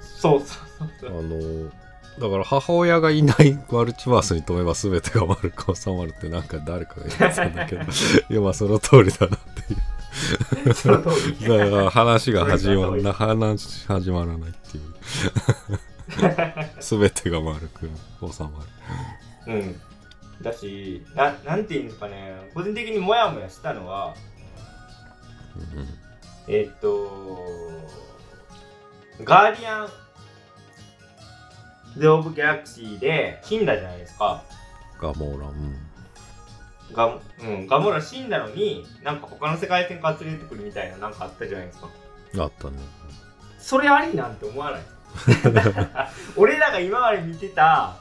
[0.01, 0.47] そうそう
[0.79, 1.19] そうそう。
[1.19, 1.71] あの
[2.17, 7.81] だから母親がいないマルチバースに飛べば全てが丸く収まるってなんか誰かが言ってたんだけど。
[8.29, 10.73] いやまあその通りだなっていう。
[10.73, 11.47] その通り。
[11.47, 14.83] だから話が始まらな話始まらないっていう。
[16.79, 18.49] 全てが丸く収ま
[19.45, 19.81] るうん。
[20.41, 22.49] だしななんていうんですかね。
[22.53, 24.15] 個人的にモヤモヤしたのは
[26.47, 27.11] えーっと
[29.23, 29.89] ガーディアン
[31.97, 34.43] ズ・オブ・ギャラクシーで死んだじゃないですか。
[35.01, 35.75] ガモーラうん。
[36.91, 41.89] ガ,、うん、ガモラ死んだのになんか他の世界線から連れてくるみたいななんかあったじゃないですか。
[42.39, 42.77] あったね。
[43.59, 44.81] それありなんて思わない？
[46.37, 47.97] 俺らが今まで見てた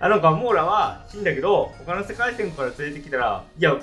[0.00, 3.74] あのガモーラは死んだけど他の世界線から連れてきたらいや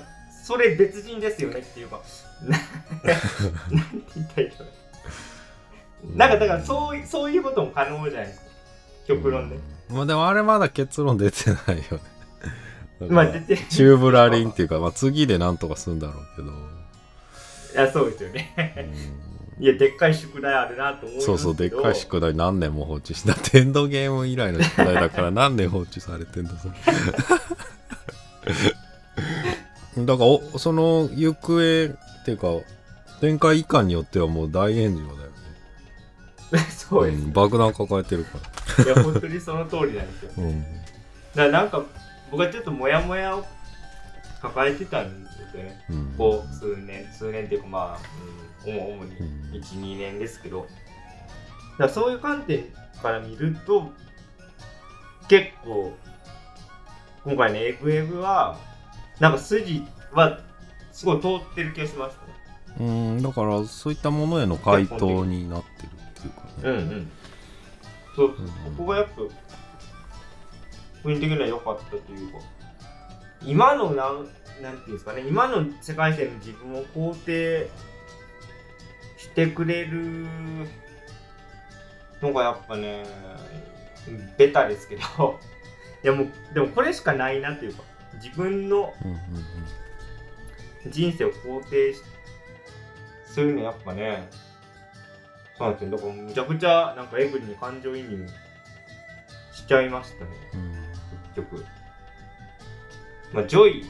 [0.45, 1.99] それ別人ですよねっていうか。
[2.43, 2.57] な
[3.71, 4.63] なんて言ったらいいか
[6.15, 8.44] ななんかだからそういそういうことも可能じゃないですか
[9.07, 9.57] 極論で、
[9.89, 11.99] まあでもあれまだ結論出てないよね。
[13.09, 18.53] まあ出てチューブラリンっていうか、まあ、次でなんとかするんだろうけど、いやそうですよね。
[18.77, 18.81] う
[19.21, 19.35] ん。
[19.57, 21.37] いやでっかい宿題あるなと思いますけど。
[21.37, 26.73] そうそうでっかい宿題何年も放置してだってエンドゲーム以来の宿題だから何年放置されてんだそれ
[30.05, 32.47] だからおその行方っていうか
[33.21, 35.29] 展開以下によってはもう大炎上だよ
[36.51, 36.59] ね。
[36.69, 38.37] そうです、ん爆弾抱えてるか
[38.85, 40.31] いや本当にその通りなんですよ。
[40.37, 40.61] らうん。
[40.61, 40.71] だか
[41.35, 41.83] らなんか
[42.31, 43.45] 僕はちょっとモヤモヤを
[44.41, 45.85] 抱えてたんですよね。
[45.89, 46.15] うん。
[46.17, 49.61] ここ数年数年っていうかまあ、うん、主主にうん。
[49.61, 50.67] 12年ですけど。
[51.77, 52.65] だそういう観点
[53.01, 53.91] から見ると
[55.27, 55.93] 結構
[57.25, 58.57] 今回のエグエグは
[59.19, 60.39] なんか筋は
[60.91, 62.35] すごい通ってる気がしましたね。
[62.79, 66.51] うんだからそういったものへの回答になってるっていうかね。
[66.63, 67.11] うんうん
[68.15, 68.33] そう、ん。
[68.35, 68.41] こ
[68.77, 69.21] こがやっぱ
[71.03, 72.39] 雰囲気的には良かったというか。
[73.43, 74.27] 今のなん
[74.61, 75.21] なんていうんですかね。
[75.27, 77.69] 今の世界線の自分を肯定
[79.17, 80.25] してくれる
[82.21, 83.05] のがやっぱね
[84.37, 85.39] ベタですけど。
[86.03, 87.83] いやもうでもこれしかないなっていうか。
[88.21, 88.93] 自分の
[90.87, 92.01] 人生を肯定し
[93.25, 94.29] するのやっぱね
[95.57, 95.91] そうなんですよ。
[95.91, 98.27] だからむちゃくちゃなんかエヴリンに感情移入
[99.53, 100.31] しちゃいましたね。
[100.53, 100.71] うん。
[101.35, 101.65] 結局。
[103.33, 103.85] まあジョイ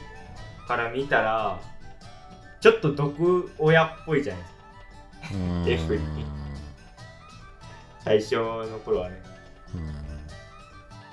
[0.66, 1.60] から見たら
[2.60, 5.34] ちょっと毒親っぽいじゃないですか。
[5.34, 5.68] うん。
[5.68, 6.24] エフに。
[8.04, 9.22] 最初の頃はね。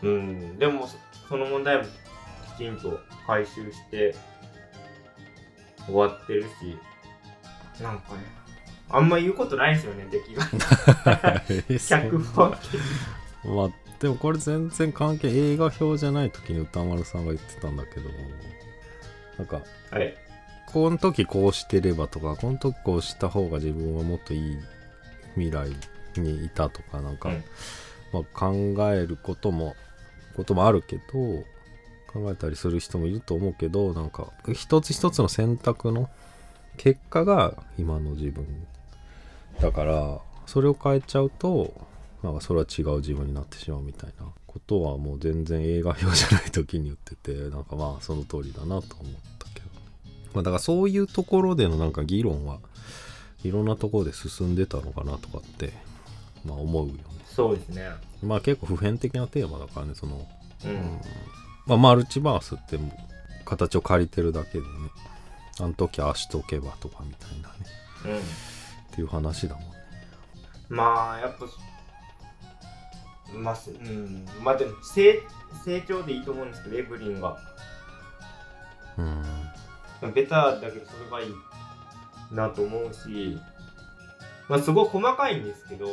[0.03, 0.09] うん。
[0.09, 0.17] う
[0.53, 0.57] ん。
[0.59, 0.97] でもそ
[1.29, 1.83] その問題も
[2.55, 4.15] きちんと回収して
[5.87, 6.77] 終わってるし。
[7.81, 8.42] なんかね
[8.89, 10.43] あんま言うことないですよね出来が。
[13.45, 13.69] まあ
[13.99, 18.09] でもこれ全然関係映画表じゃない時に歌丸さんが言ってたんだけど
[19.37, 20.15] なんかはい
[20.67, 24.57] この時こうしてればとかこの時こうした方が自分はもっといい
[25.35, 25.69] 未来
[26.17, 27.43] にいたとかなんか、うん。
[28.13, 28.53] まあ、考
[28.93, 29.75] えることも
[30.37, 31.03] こともあるけど
[32.07, 36.09] 考えたりする人もいると思うけどなんか一つ一つの選択の
[36.77, 38.45] 結果が今の自分
[39.63, 41.73] だからそれを変えちゃうと
[42.21, 49.65] なんかそれは違う自分になってしまうみたいなことはもう全然映画表じゃない時に言っててなんかまあその通りだなと思ったけど、
[50.33, 52.59] まあ、だからそういうところでのなんか議論は
[53.43, 55.73] いろんなところで進んでたのかなとかって
[56.45, 56.99] まあ思うよね。
[57.25, 57.89] そうですね。
[58.21, 60.27] まあ結構普遍的なテーマだからねその、
[60.65, 60.75] ううん。
[60.75, 61.01] ん
[61.65, 62.77] まあ、マルチバースって
[63.45, 64.67] 形を借りてるだけでね。
[65.59, 68.17] あの時ああしとけばとかみたいなね。
[68.17, 68.52] うん
[68.93, 69.69] っていう話だもんね。
[70.69, 71.45] まあやっぱ
[73.35, 75.19] まあすうんまあでも成
[75.65, 77.37] 成長でいいと思うんですけどエブリンが
[78.97, 80.13] うん。
[80.13, 81.33] ベタだけどそれがいい
[82.31, 83.37] なと思うし
[84.49, 85.87] まあ、すごい細かいんですけど、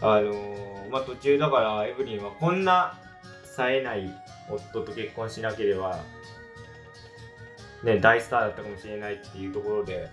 [0.00, 2.98] あのーまあ、途中だからエブリンはこんな
[3.44, 4.10] 冴えない
[4.48, 5.98] 夫と結婚しなければ、
[7.82, 10.08] ね、大スターだったかもしれないっていうところで、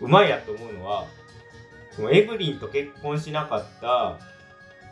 [0.00, 1.06] うまいなと思うのは、
[1.92, 4.18] そのエブリンと結婚しなかった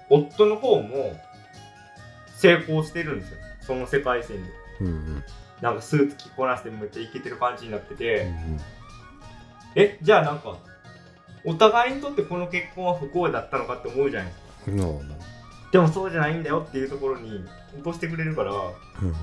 [0.08, 1.18] 夫の方も
[2.36, 3.38] 成功してるんですよ。
[3.60, 4.50] その世界線で。
[4.80, 5.24] うんうん
[5.60, 8.60] なんかスーツ着こなしてめっちゃイケてる感じになってて、うん
[9.76, 10.58] え、じゃあなんか、
[11.44, 14.52] お互いにとってこの結婚は不幸だったのかって思うじゃないですか。
[14.66, 15.04] うんなるほど
[15.72, 17.42] でもそうじゃないんだよっていうところに
[17.74, 19.14] 落としてくれるから、うんうん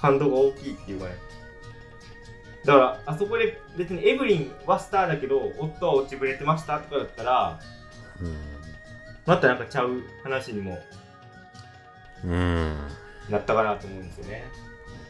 [0.00, 1.16] 感動が大きいっていうかね。
[2.64, 7.60] だから、あそこで別にエブリンはスターだけど、夫は落ちぶれてましたとかだったら、
[9.26, 10.78] またなんかちゃう話にも
[12.24, 12.76] うんうん
[13.30, 14.44] なったかなと思うんですよね。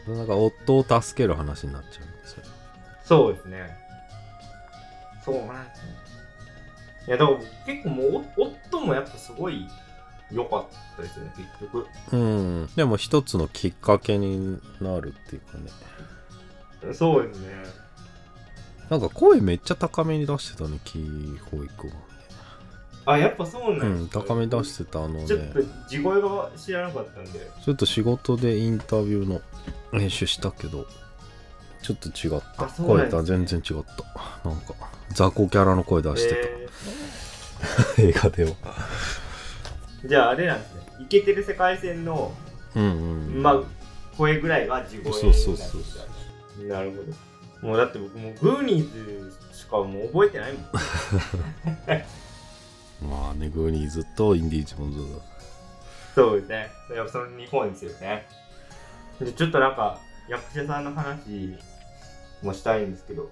[0.09, 2.45] なんか夫を助ける話になっちゃうんですよ
[3.05, 3.77] そうですね。
[5.25, 5.89] そうなんですね。
[7.09, 9.69] いや、だから結構もう、お夫もやっぱすごい
[10.31, 11.87] 良かったですよね、結局。
[12.13, 15.71] うんでも一つのきっかけになるっていうかね
[16.93, 17.49] そうですね。
[18.89, 21.93] なんか声めっちゃ高めに出してたねキーホイクは。
[23.05, 27.51] あ、やっぱそううなんですかん高めに出してたあのねちょっと地声が知らなかったんで。
[27.65, 29.41] ちょっと仕事でインタビューの
[29.93, 30.87] 練習したけど
[31.83, 32.65] ちょっと違った。
[32.65, 33.85] あそうなんですね声とは全然違っ
[34.43, 34.49] た。
[34.49, 34.75] なんか
[35.11, 38.51] 雑魚キャラの声出してた、え映画では。
[40.03, 40.81] ーじゃああれなんですね。
[41.01, 42.33] イケてる世界線の、
[42.75, 43.63] うんうんまあ、
[44.17, 45.85] 声ぐらいが地声そうそうそうう。
[46.67, 47.03] なるほど。
[47.69, 50.63] もうだって僕もうグーニーズしかもう覚えてないもん。
[53.11, 54.99] まあねグーニーズとインディ・ジョーンズ
[56.15, 56.71] そうですね。
[56.95, 58.27] やっぱその日本ですよね。
[59.21, 61.57] で、ちょっとなんか、役者さんの話
[62.43, 63.31] もしたいんですけど、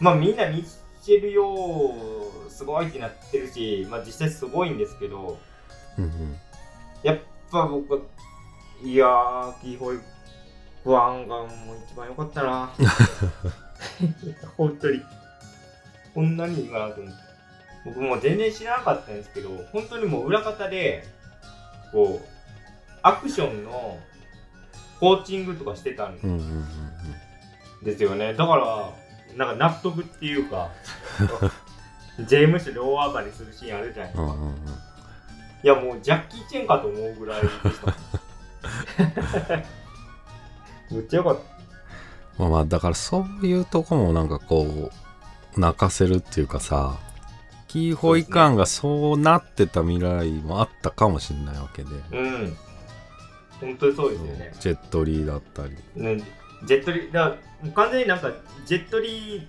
[0.00, 0.66] まあみんなミッ
[1.02, 5.38] シェル・ヨーすごいってなってるし、まあ実際すごいんですけど、
[5.98, 6.36] うんうん
[7.02, 7.18] やっ
[7.50, 8.00] ぱ僕は、
[8.82, 9.98] いやー、キーホイ
[10.86, 11.48] 不安がもう
[11.84, 12.70] 一番良かったな。
[14.56, 15.02] 本当に。
[16.14, 17.18] こんなにいいかなと思って。
[17.86, 21.04] 僕も全然知らなかったんですけど、本当にもう裏方で、
[21.90, 22.28] こう、
[23.02, 23.98] アクションの
[25.00, 26.14] コーチングとかしてたん
[27.82, 28.34] ですよね。
[28.34, 28.92] だから、
[29.34, 30.70] なんか納得っていうか、
[32.20, 34.22] ジェームス両上がりするシーンあるじゃないですか。
[34.22, 34.56] うんうんうん
[35.62, 39.64] いやもうジャッキー・チェンかと思うぐらいでした。
[40.90, 42.42] むっちゃよかった。
[42.42, 44.90] まあまあだからそういうとこもなんかこ
[45.56, 46.98] う泣かせるっていうかさ
[47.68, 52.56] キーホイカーンがそうなってた未来もあったかもしれないわけで、うん。
[53.60, 54.52] 本当にそうですよね。
[54.60, 56.22] ジェットリーだったりね
[56.66, 57.36] ジェットリー、だ
[57.74, 58.30] 完全になんか
[58.66, 59.46] ジェットリー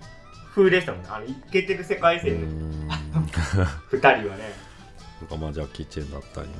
[0.54, 1.08] 風でしたもんね。
[1.10, 3.26] あの、イケてる世界線のん
[3.90, 4.52] 二人はね。
[5.20, 6.54] とかまあジャッキー・チェンだったりね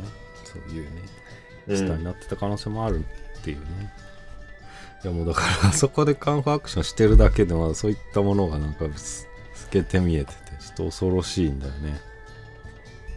[0.45, 1.03] そういうね
[1.69, 3.05] うんスターになってた可能性もある
[3.39, 3.93] っていうね、
[5.05, 12.01] いやもうだからそこでカンフーアクションしてるだけでもそういったものがなんかす透けて見えててちょっと恐ろしいんだよね。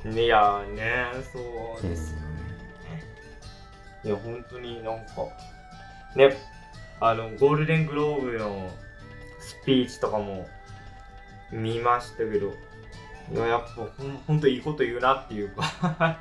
[0.04, 1.40] いやーね、そ
[1.80, 2.24] うですよね。
[4.04, 5.28] いや、本当になんか、
[6.16, 6.36] ね、
[7.00, 8.72] あの、ゴールデングローブの
[9.40, 10.48] スピーチとかも
[11.52, 12.54] 見ましたけど、
[13.32, 16.20] いや、やっぱほんほんといいこと言うなっていうか、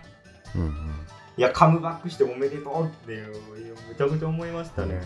[0.54, 0.99] うんうん
[1.40, 3.32] いや、カムバックしておめでとうっていう、
[3.88, 5.00] めちゃくちゃ思いましたね。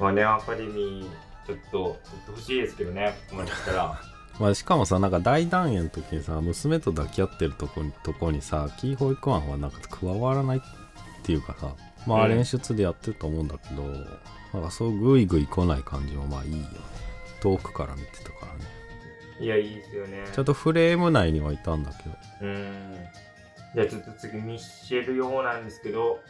[0.00, 4.00] まあね、アカデミー、ちょっと、取ってほしいですけどね、ここまで来たら。
[4.40, 10.60] まあ、しかもさなんか大団円の時にさ娘と抱き合ってるとこにとこにさキーホイクワンはなんか加わらないっ
[11.22, 11.74] ていうかさ
[12.06, 13.82] まあうん練出でやってると思うんだけど、
[14.54, 16.66] なんかそうグイグイ来ない感じもまあいいよね
[17.40, 18.64] 遠くから見てたからね
[19.38, 20.24] いや、いいですよね。
[20.32, 22.96] ちゃんとフレーム内にはいたんだけどうん。
[23.74, 26.20] じゃあちょっと次、ミッシェル用なんですけど、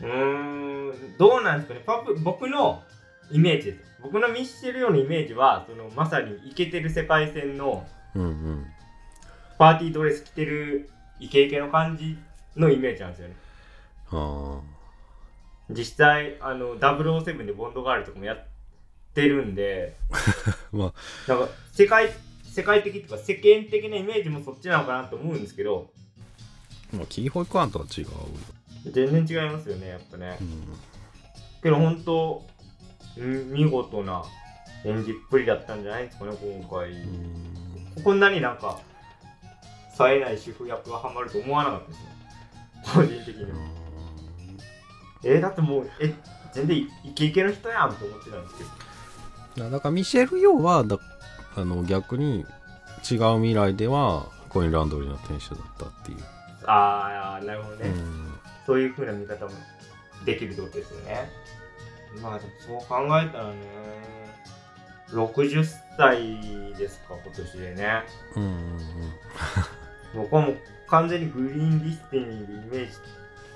[0.00, 1.82] うーん、どうなんですかね。
[1.86, 2.82] パプ僕の
[3.30, 3.92] イメージです。
[4.02, 8.66] 僕のミッシェル用のイメージは、そのまさにイケてる世界線のうんうん。
[9.58, 10.90] パーティードレス着てる
[11.20, 12.18] イケイケの感じ
[12.56, 13.36] のイメージなんですよね。
[14.10, 14.60] あ
[15.70, 18.44] 実際、あの、007でボンドガールとかもやっ
[19.14, 20.16] てるんで、あ
[20.76, 21.30] まあ。
[21.30, 22.10] なんか世界、
[22.44, 25.90] 世界的とか世間的なイメージもそっちなのかなと思うんですけど、
[26.92, 28.10] まあキーホイクワンとは違うよ、
[28.92, 30.44] 全然違いますよね、やっぱねう。
[30.44, 30.64] ん
[31.62, 32.44] けど本当、
[33.20, 34.24] ん見事な
[34.84, 36.90] 演じっぷりだったんじゃないですかね、今回。
[36.90, 38.80] うんこんなになんか、
[39.94, 42.06] 冴えない主婦役がハマると思わなかったですね。
[42.94, 43.58] 個人的には。
[45.24, 46.14] えーだってもう、え、
[46.54, 48.54] 全然イケイケの人やんと思ってたんです
[49.54, 50.98] けどだからミシェル・ヨーはだ
[51.56, 52.40] あの逆に
[53.10, 56.18] 違う未来ではコインランドリーの店主だったっていう、
[56.66, 58.32] ああなるほどね、うん。
[58.66, 59.52] そういう風な見方も
[60.24, 61.30] できるってことですよね。
[62.20, 63.54] まあでもそう考えたらね
[65.10, 65.64] 60
[65.96, 68.02] 歳ですか今年でね。
[68.36, 68.80] うんうん
[70.14, 70.58] 僕はもう
[70.88, 72.92] 完全にグリーンリスティニーでイメージ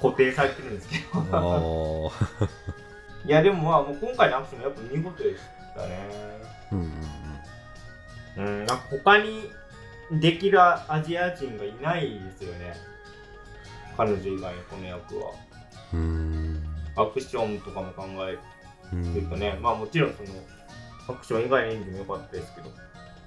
[0.01, 2.13] 固定されてるんですけど。
[3.27, 5.43] いやでもまあもう今回のアクションやっぱ見事でし
[5.75, 6.09] たね。
[6.73, 6.79] うん
[8.39, 8.47] うん。
[8.47, 9.51] うんなんか他に
[10.13, 12.75] できるアジア人がいないですよね
[13.97, 15.33] 彼女以外のこの役は。
[16.97, 18.39] アクションとかも考え
[18.93, 19.15] うん。
[19.15, 20.29] てるとね、まあもちろんその
[21.09, 22.71] アクション以外の演技も良かったですけど。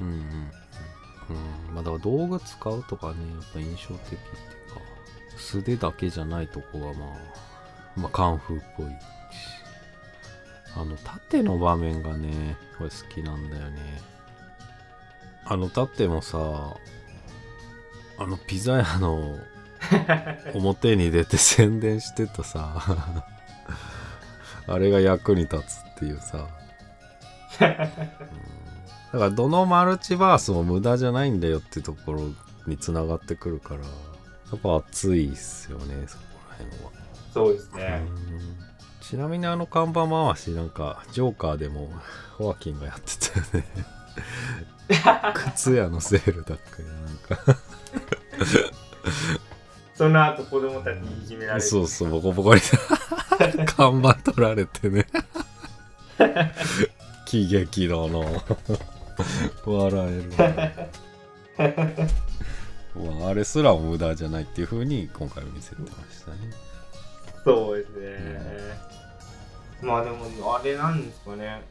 [0.01, 0.15] うんうん
[1.29, 1.75] うん。
[1.75, 4.81] まあだから道具使うとかねやっぱ印象的っていうか
[5.37, 7.09] 素手だけじゃないとこがまあ
[7.95, 8.91] まあカンフーっぽいし。
[10.75, 14.01] あの縦の場面がねこれ好きなんだよね。
[15.45, 16.37] あの縦もさ
[18.19, 19.37] あのピザ屋の
[20.53, 22.81] 表に出て宣伝してたさ。
[24.67, 26.47] あれが役に立つっていうさ。
[27.59, 32.29] だからどのマルチバースも無駄じゃないんだよってところ
[32.67, 33.87] につながってくるからや
[34.55, 36.91] っぱ熱いっすよねそこら辺は、
[37.33, 38.55] そうですね、うん。
[39.01, 41.91] ちなみにあの看板回しなんかジョーカーでも
[42.37, 43.65] ホアキンがやってたよね。
[45.55, 47.59] 靴屋のセールだっけなんか
[49.99, 52.61] その後子供たちにいじめられてそうそうボコボコに
[53.65, 55.05] 看板取られてね。
[57.25, 58.19] 喜劇だな
[59.65, 60.23] 笑え
[61.57, 61.73] る
[62.95, 66.37] まああれすらも無駄じゃないっていう風に今回見せてましたね。
[67.43, 68.39] そうですね、
[69.81, 71.61] まあでもあれなんですかね。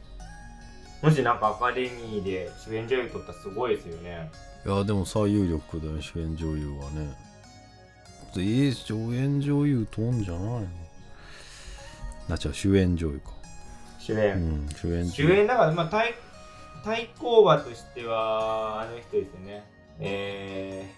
[1.01, 4.29] もしなんかアカデミーで主演女優取ったらすごいですよね。
[4.67, 7.28] いやでも最有力だよ主演女優はね
[8.37, 10.61] ええ助演女優とんじゃないの？
[12.29, 13.31] な違う主演女優か。
[13.99, 16.13] 主演、うん主演女主優演だからまあ対
[16.83, 19.63] 対抗馬としてはあの人ですよね。
[19.99, 20.91] え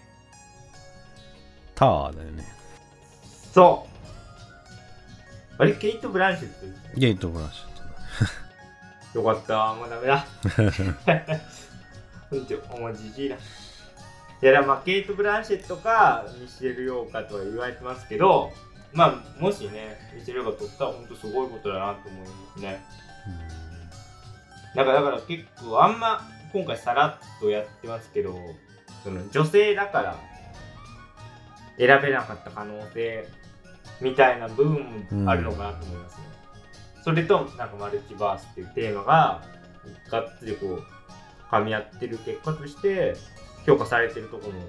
[1.74, 2.44] ターだよね。
[3.50, 3.86] ー、そ
[5.58, 5.62] う。
[5.62, 9.74] あれケイト・ブランシェットですねゲイト・ブラッシュよかった。
[9.74, 10.26] もうダメだ。
[12.30, 13.36] うんちお前じじいだ
[14.42, 18.50] いやまあケイト・ブランシェットかミシェル・ヨーカとは言われてますけど
[18.92, 22.26] まあもしねミシェル・ヨーカ取ったら本当すごいことだなと思いま
[22.56, 22.84] すね。
[24.74, 26.22] なんかだから結構あんま
[26.52, 28.34] 今回さらっとやってますけど
[29.04, 30.16] その女性だから
[31.78, 33.28] 選べなかった可能性
[34.00, 36.24] みたいな部分もあるのかなと思いますね、
[37.04, 39.42] それとなんかマルチバースっていうテーマが
[40.10, 40.82] がっつりこう
[41.50, 43.14] 噛み合ってる結果として
[43.66, 44.60] 評価されてるところも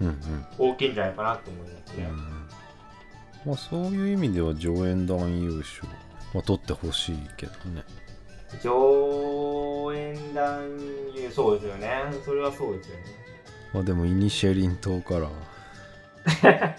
[0.00, 0.46] うんうん。
[0.58, 2.08] 大きいんじゃないかなと思いますね、
[3.44, 5.86] まあそういう意味では上演団優勝、
[6.32, 7.82] まあ、取ってほしいけどね。
[8.62, 10.68] 上演団
[11.14, 11.88] 優そうですよね。
[12.24, 13.04] それはそうですよね。
[13.72, 15.28] まあでもイニシェリン島から。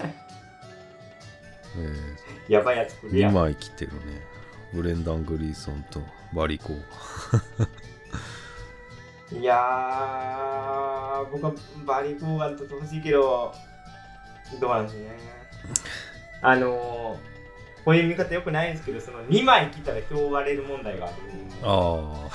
[1.77, 4.21] えやばいやつ来ー、るや2ん枚来てるね。
[4.73, 6.01] ブレンダン・グリーソンと
[6.33, 6.81] バリコー
[9.39, 11.53] いやー、僕は
[11.85, 13.53] バリー・コーガンとってほしいけど、
[14.59, 15.17] どうなんですね。
[16.41, 21.15] あのー、こういう見方よくないんですけど、その2枚来たら票割れる問題がある。
[21.63, 22.29] あ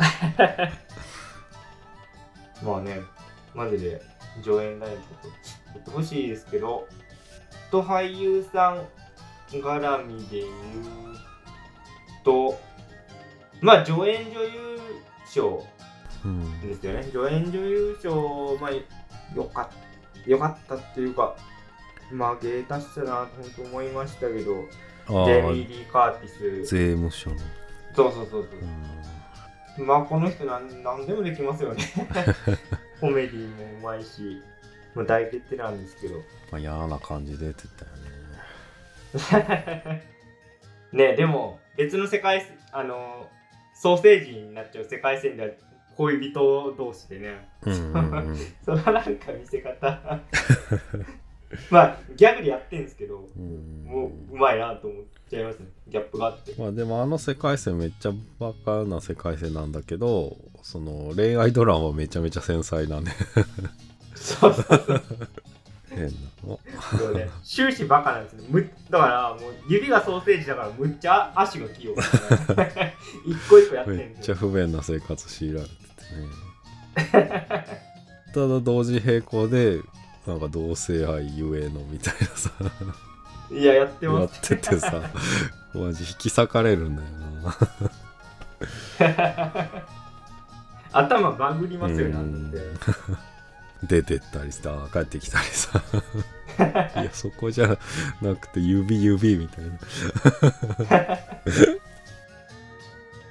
[2.62, 3.00] まあね、
[3.54, 4.02] マジで
[4.42, 5.02] 上演ライブと
[5.72, 6.86] 言ってほしいですけど、
[7.70, 8.84] と俳優さん
[9.50, 10.50] 絡みで言う
[12.24, 12.60] と、
[13.60, 14.70] まあ上演女優
[15.30, 15.66] 賞
[16.24, 17.02] あうんですよね。
[17.04, 18.70] 助演女優賞、まあ、
[19.34, 21.36] よかった、よかったっていうか、
[22.12, 24.64] まあ、芸達したなと本当思いましたけど、
[25.06, 27.36] あジェミー・あリー・カーティス、税務署の、
[27.94, 28.48] そうそうそうう
[29.76, 29.84] そう。
[29.84, 31.82] まあ、この人なんなんでもできますよね。
[33.00, 34.42] コメディもうまいし、
[34.94, 36.16] もう大決定なんですけど。
[36.50, 37.90] まあ、嫌な感じ出てたよ
[39.82, 40.02] ね
[40.92, 43.30] ねでも、別の世界、あの、
[43.80, 45.48] ソーセージになっちゃう世界線では
[45.96, 48.36] 恋人同士でね、うんうんうん。
[48.62, 50.20] そのなんか見せ方。
[51.70, 53.84] まあギャグでやってんですけどうん。
[53.86, 55.68] もううまいなと思っちゃいますね。
[55.88, 56.52] ギャップがあって。
[56.58, 63.12] まあでもあの世界線めっちゃバカな世界線なんだけどその恋愛ドラマはめちゃめちゃ繊細なね。
[64.14, 65.02] そうそうそう
[65.90, 66.10] 変な
[66.44, 66.60] の。
[66.98, 67.28] そうね。
[67.42, 68.44] 終始バカなんですね。
[68.48, 71.94] むだからもう指がソーセージだからむっちゃ足が器用。
[71.94, 72.02] だ
[72.64, 72.94] ね
[73.26, 75.74] 一個一個やってるめっんですよちゃ不便な生活強いられて
[76.96, 77.66] てね。
[78.34, 79.80] ただ同時並行で
[80.26, 82.50] なんか同性愛ゆえのみたいなさ。
[83.50, 85.02] いややってやっますててさ。
[85.74, 87.56] マジ引き裂かれるんだよな。
[90.92, 92.58] 頭バグりますよねなんて
[93.82, 95.82] 出てったりさ帰ってきたりさ。
[97.00, 97.78] いやそこじゃ
[98.20, 99.70] なくて指指みたいな。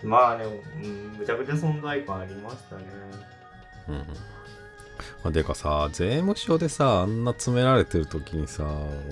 [0.03, 2.83] まあね、うん、むちゃくちゃ存在感ありましたね。
[3.89, 8.63] うんまあ、でかさ税務署でさあんな詰められてる時にさ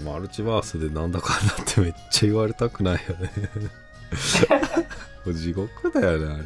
[0.04, 3.32] マルチバースでなんだかんだってめっちゃ言われたくないよね。
[5.34, 6.44] 地獄だよね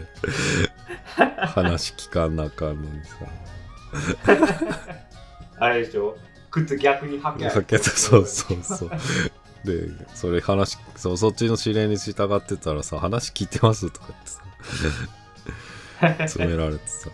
[1.17, 1.47] あれ。
[1.47, 3.15] 話聞かんなあかんのにさ
[5.59, 6.17] あれでしょ？
[6.49, 7.83] 靴逆に履けかけて。
[7.83, 8.91] そうそうそう。
[9.63, 14.41] でそれ話そうそっちの指令に従ってたらさ話聞いてますとか言ってさ。
[16.27, 17.09] 詰められてさ。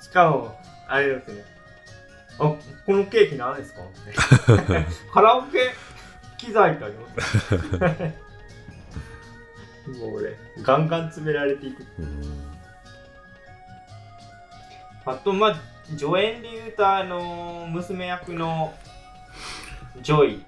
[0.00, 0.58] しかも
[0.88, 1.44] あれですね
[2.40, 2.58] あこ
[2.88, 3.80] のケーキ何ですか？
[5.12, 5.72] カラオケ
[6.38, 7.54] 機材ってあります
[10.00, 11.84] もう俺ガンガン詰められていく。
[11.98, 12.57] うん
[15.10, 15.56] あとまあ
[15.96, 18.74] 助演で言うとあの娘役の
[20.02, 20.44] ジョイ。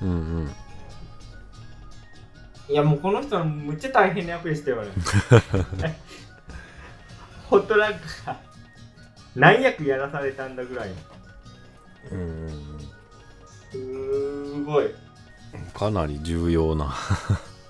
[0.00, 0.12] うんう
[0.44, 0.50] ん。
[2.68, 4.90] いやもうこの人はむっちゃ大変な役でしたよね
[7.50, 7.98] ほんとなんか
[9.34, 10.94] 何役やらされたんだぐらいの。
[12.12, 12.78] うんうん
[13.70, 14.94] すーごい。
[15.74, 16.94] かなり重要な。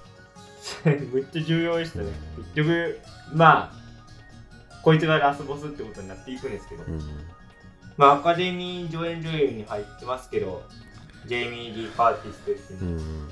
[0.85, 2.13] むっちゃ重要でしたね。
[2.55, 3.01] 結局
[3.33, 3.82] まあ
[4.83, 7.01] こいつがラスボスってことになっていくんですけど、うん。
[7.97, 10.62] まあアカデミー助演女優に入ってますけど
[11.26, 13.28] ジェイミー・リー・カーティスですね、うん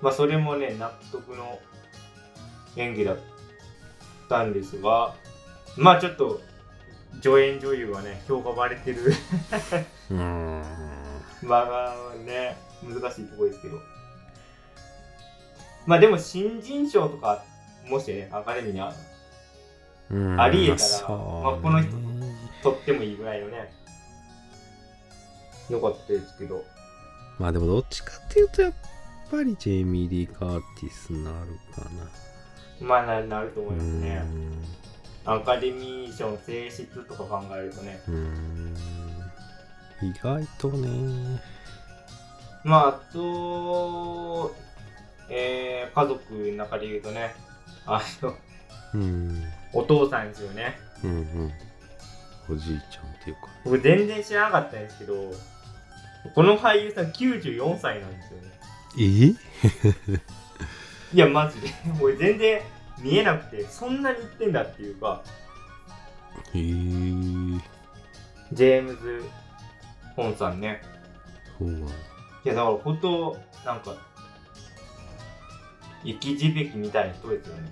[0.00, 1.58] まあそれもね納得の
[2.76, 3.18] 演技だっ
[4.28, 5.16] たんですが
[5.76, 6.40] まあちょっと
[7.20, 9.12] 助演女優はね評価割れてる。
[10.10, 10.62] うん。
[11.42, 13.78] まあね難しいところですけど。
[15.86, 17.42] まあでも新人賞とか
[17.88, 18.80] もしねアカデミーに
[20.10, 20.40] あうん。
[20.40, 23.72] ありえたらまあこの人ね取ってもいいぐらいのね
[25.70, 26.64] よかったですけど。
[27.38, 28.72] まあでもどっちかっていうとやっ
[29.30, 32.86] ぱりジェイミー・リー・カーティスなるかな。
[32.86, 34.52] まあななると思いますうねん。
[35.24, 38.00] アカデミー賞の性質とか考えるとね。
[38.08, 38.74] うん。
[40.02, 41.40] 意外とね。
[42.64, 44.54] まああと
[45.30, 47.34] えー、家族の中で言うとね
[47.86, 48.34] あの
[48.94, 49.42] うん
[49.72, 50.78] お父さんですよね。
[51.04, 51.52] うんうん。
[52.50, 53.48] おじいちゃんっていうか。
[53.64, 55.32] 僕全然知らなかったんですけど
[56.34, 59.36] この俳優さん94歳なんですよね。
[61.12, 61.68] え いやマジで。
[62.00, 62.62] 俺全然
[62.98, 65.22] 見えなくてそんなに言ってんだっていうか。
[66.54, 67.60] えー、
[68.52, 69.22] ジェームズ・
[70.16, 70.82] ホンさんね。
[71.58, 71.92] そうなんだ。
[72.44, 73.96] いやだから本当なんか
[76.04, 77.68] 生き字引みたいな人ですよね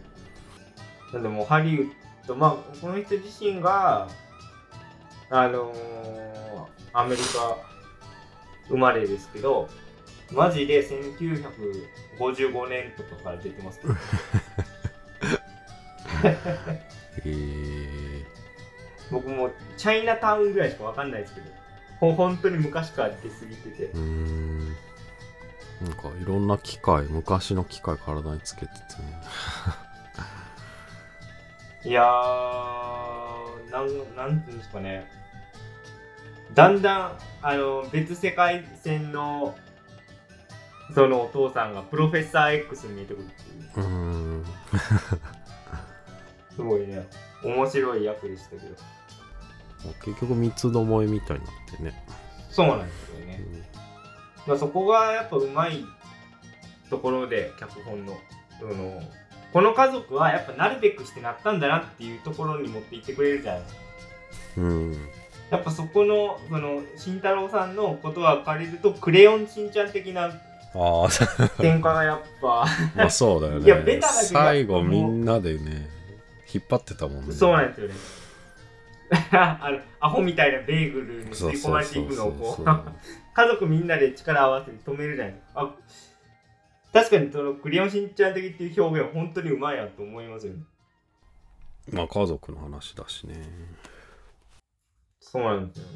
[1.17, 1.91] なんでもうハリウッ
[2.27, 4.09] ドまあこの人自身が
[5.31, 6.27] あのー
[6.93, 7.59] アメリカ
[8.69, 9.69] 生まれですけど
[10.33, 13.95] マジで1955年とかから出てますけど。
[17.25, 18.25] えー、
[19.11, 21.47] 僕もチャイナタウンぐらいしかわかんないですけど
[22.01, 23.85] ほ本当に昔から出過ぎてて。
[23.85, 24.77] うーん。
[25.83, 29.21] なんかいろんな機械昔の機械体につけててね
[31.87, 35.09] いやーなんなんていうんですかね。
[36.55, 39.55] だんだんあの別世界線の
[40.95, 43.87] そのお父さんがプロフェッサー X に見えてくるっていう。
[43.87, 43.89] うー
[44.41, 44.45] ん。
[46.55, 47.07] すごいね。
[47.45, 48.63] 面白い役でしたけど
[50.05, 52.05] 結局三つどもえみたいになってね、
[52.51, 53.41] そうなんですよね、
[54.47, 55.85] まあ、そこがやっぱうまい
[56.91, 58.17] ところで脚本の
[58.59, 59.01] その
[59.57, 63.81] この家族はやっぱなるべくしてなったんだなっていうところに持っていってくれるじゃないですか。
[64.59, 64.93] うん。
[65.51, 70.31] やっぱそこのその慎太郎さんのことは借りるとクレヨンしんちゃん的なあ
[70.75, 71.09] あ
[71.57, 72.67] 展開がやっぱ。
[72.95, 75.89] まあそうだよいやねベタだけど最後みんなでね
[76.53, 77.33] 引っ張ってたもんね。
[77.33, 77.95] そうなんですよね。
[79.33, 82.65] あのアホみたいなベーグルに吸い込まれていくのをこう。
[83.33, 85.63] 家族みんなで力を合わせて止めるじゃないですか。
[85.63, 85.71] あ
[86.93, 90.61] 確かにそのクレヨンしんちゃん的っていう表現は本当にうまいなと思いますよね
[91.93, 93.35] まあ家族の話だしね
[95.29, 95.91] そうなんですよね。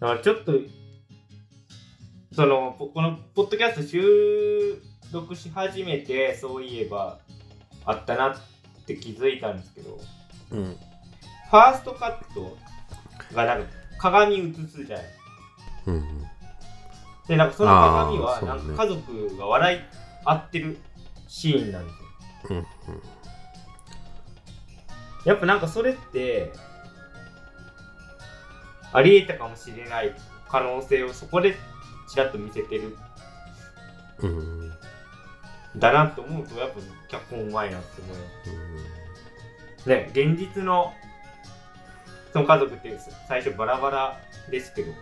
[0.00, 0.52] だからちょっと、
[2.34, 4.82] その、ぽこのポッドキャスト収
[5.12, 7.18] 録し始めて、そういえば
[7.84, 8.36] あったなっ
[8.86, 10.00] て気づいたんですけど、
[10.50, 10.76] うん
[11.50, 12.56] ファーストカット
[13.34, 15.06] がなんか鏡映すじゃない。
[15.86, 16.21] うんうん
[17.28, 19.80] で、なんかその鏡は、なんか家族が笑い
[20.24, 20.78] 合ってる
[21.28, 21.92] シーンなんで
[22.46, 22.64] すよ。
[25.24, 26.52] やっぱなんかそれって、
[28.92, 30.14] ありえたかもしれない
[30.48, 31.56] 可能性をそこで
[32.10, 32.96] ちらっと見せてる
[35.76, 38.24] だなと思うと、やっぱ脚本うまいなって思いま
[39.82, 39.88] す。
[39.88, 40.92] ね、現実の
[42.32, 42.98] その家族って
[43.28, 44.20] 最初バラバラ
[44.50, 44.92] ですけど、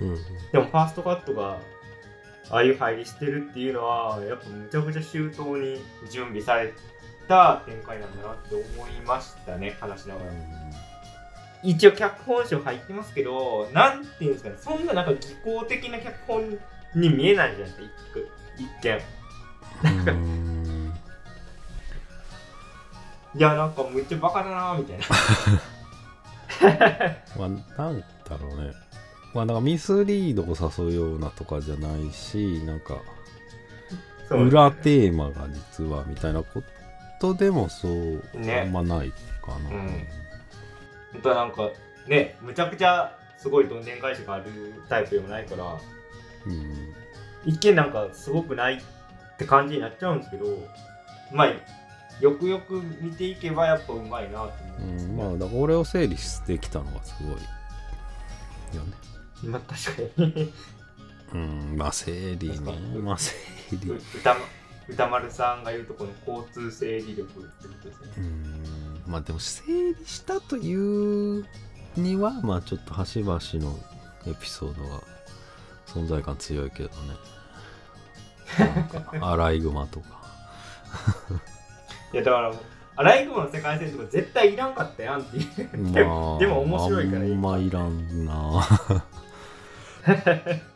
[0.00, 0.16] うん
[0.52, 1.58] でもファーストカットが
[2.50, 5.80] ああいう入りしてるっていうのは、やっぱむちゃくちゃ周到に
[6.10, 6.74] 準備され
[7.28, 10.32] た展開なんだなって思いましたね、話しながら。
[11.62, 16.58] 一応脚本賞入ってますけど、なんていうんですかね、そんななんか技巧的な脚本
[16.96, 17.84] に見えないじゃないですか、
[18.58, 19.00] 一一見。
[20.12, 20.92] うん
[23.32, 25.04] いや、なんかむっちゃバカだなみたいな。
[27.38, 27.54] まあ、な
[27.90, 28.72] んだろうね。
[29.34, 30.56] まあ、なんかミスリードを
[30.88, 33.00] 誘うようなとかじゃないし、なんか、
[34.30, 36.62] 裏テーマが実はみたいなこ
[37.20, 38.62] とでもそう、ね。
[38.62, 39.10] あんまない
[39.42, 39.70] かな。
[39.70, 40.06] うん。
[41.12, 41.70] 本当はなんか、
[42.06, 44.44] ね、むちゃくちゃすごいどんでん返しがある
[44.88, 45.78] タイプでもないから、
[46.46, 46.94] うん。
[47.44, 50.46] 一見なんかすごくないって感じになっちゃうんですけど、
[51.32, 51.52] まあ、
[52.20, 57.32] よくよく見ていけばやっぱうまいなと思ううんですん、まあだから俺を整理してきたのがすごい
[58.76, 58.92] よね。
[59.44, 60.52] まあ確かに
[61.32, 62.56] うん、まあ整理ね。
[63.02, 63.34] まあ整
[63.72, 63.90] 理。
[63.90, 64.40] う歌ま
[64.88, 69.62] 歌丸さんが言うとこの交通整理力ってことですねうん、まあでも整
[69.94, 71.46] 理したという
[71.96, 73.78] には、まあちょっと端々の
[74.26, 75.00] エピソードが
[75.86, 76.94] 存在感強いけどね。
[79.22, 80.20] アライグマとか。
[82.12, 82.52] いやだから
[82.96, 88.66] アライグマの世界線とか絶対いらんかったやんっていうでもでも面白いからいいあんまいらんな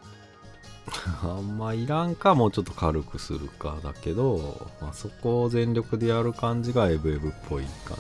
[1.23, 7.97] あんまいらんかもうちょっと軽くするかだけど、まあ、そこを全力でやる感じがエブエブっぽい感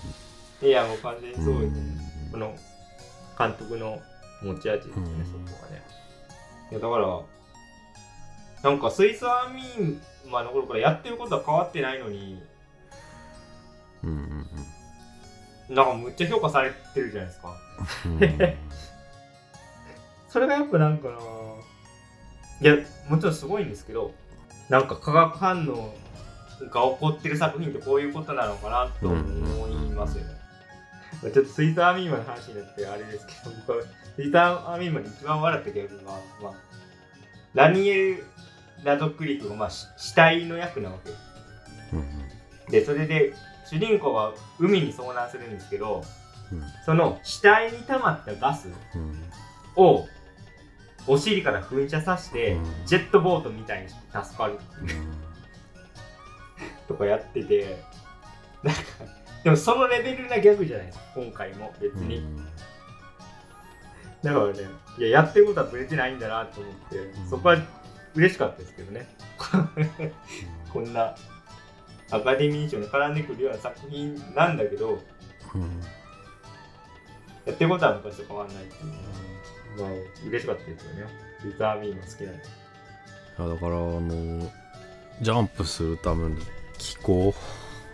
[0.62, 2.54] いやもう完全にじそうですねこの
[3.38, 4.00] 監督の
[4.42, 5.24] 持ち味ですね、うん。
[5.24, 5.82] そこはね。
[6.70, 7.20] いやだから
[8.70, 10.00] なんかスイスアーミー
[10.30, 12.42] マの頃からやってることは変わってないのに
[14.02, 14.48] うんうん
[15.68, 15.74] うん。
[15.74, 17.56] なんかむっちゃ評価されてるじゃないですか。
[18.06, 18.18] うん
[20.34, 21.14] それがやっぱなんかな
[22.60, 22.76] いや
[23.08, 24.12] もちろんすごいんですけど
[24.68, 25.94] なんか化学反応
[26.72, 30.30] が起こってる作品ってこういうことなのかなと思いますよね。
[31.32, 33.84] ちょっとスイートアーミーマンの話になってあれですけど、僕は
[34.16, 36.02] スイートアーミーマンで一番笑ったギャグが、
[36.42, 36.52] まあ、
[37.54, 38.26] ラニエル・
[38.82, 41.22] ラドクリフが、まあ、し死体の役なわけです。
[41.92, 43.34] うんで、それで
[43.70, 46.02] 主人公は海に遭難するんですけど、
[46.50, 49.22] うんその死体に溜まったガスうん
[49.76, 50.06] を
[51.06, 52.86] お尻から噴射させて、うん。
[52.86, 54.58] ジェットボートみたいにして助かる。
[56.88, 57.82] とかやってて
[58.62, 58.80] なんか
[59.42, 62.46] でもそのレベルなギャグじゃないですか今回も別に、うん。
[64.22, 64.52] だからね
[64.98, 67.28] いややってることはぶれてないんだなと思って、ん。
[67.28, 67.58] そこは
[68.14, 69.06] 嬉しかったですけどね。
[70.72, 71.14] こんな
[72.10, 75.00] アカデミー賞に絡んでくるような作品なんだけど
[75.54, 75.80] うん。
[77.44, 78.92] やってることは昔と変わらないっていう
[79.78, 79.90] まあ
[80.26, 81.06] 嬉しかったですよね。
[81.44, 82.44] リターミーも好きなんで
[83.38, 84.52] いやだからあの
[85.20, 86.36] ジャンプするための
[86.78, 87.34] 機構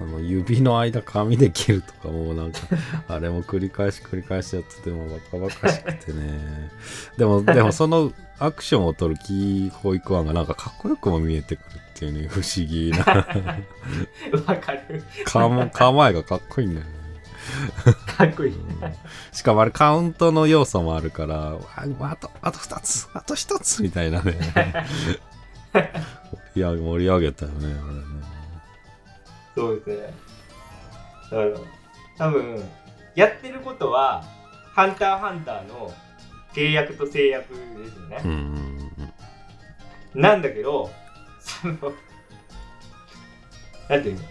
[0.01, 2.61] あの指の間紙で切るとかもうなんか
[3.09, 6.71] あれも繰り返し繰り返しやっててもバカバカしくてね。
[7.19, 12.99] でもでもそのアクションを取るキー保育案がなんかかっこよくも見えてくるっていうね不思議な。
[14.47, 15.05] わかる。
[15.27, 16.93] 構構えがかっこいいんだよね
[18.27, 18.55] かっこいい、
[19.33, 24.35] しかもあれカウントの要素もあるからああとあと2つあと1つみたいなね。
[26.55, 28.03] いや盛り上げたよねあれね。
[29.55, 30.15] そうですね。
[31.31, 31.61] だから、
[32.19, 32.65] 多分、
[33.15, 34.25] やってることは、
[34.75, 35.93] ハンターハンターの
[36.53, 37.59] 契約と制約で
[37.91, 38.21] すよね。
[38.25, 38.29] う。
[38.29, 38.93] んうん
[40.15, 40.21] うん。
[40.21, 40.91] なんだけど、
[41.41, 41.93] その、
[43.89, 44.30] なんていうの？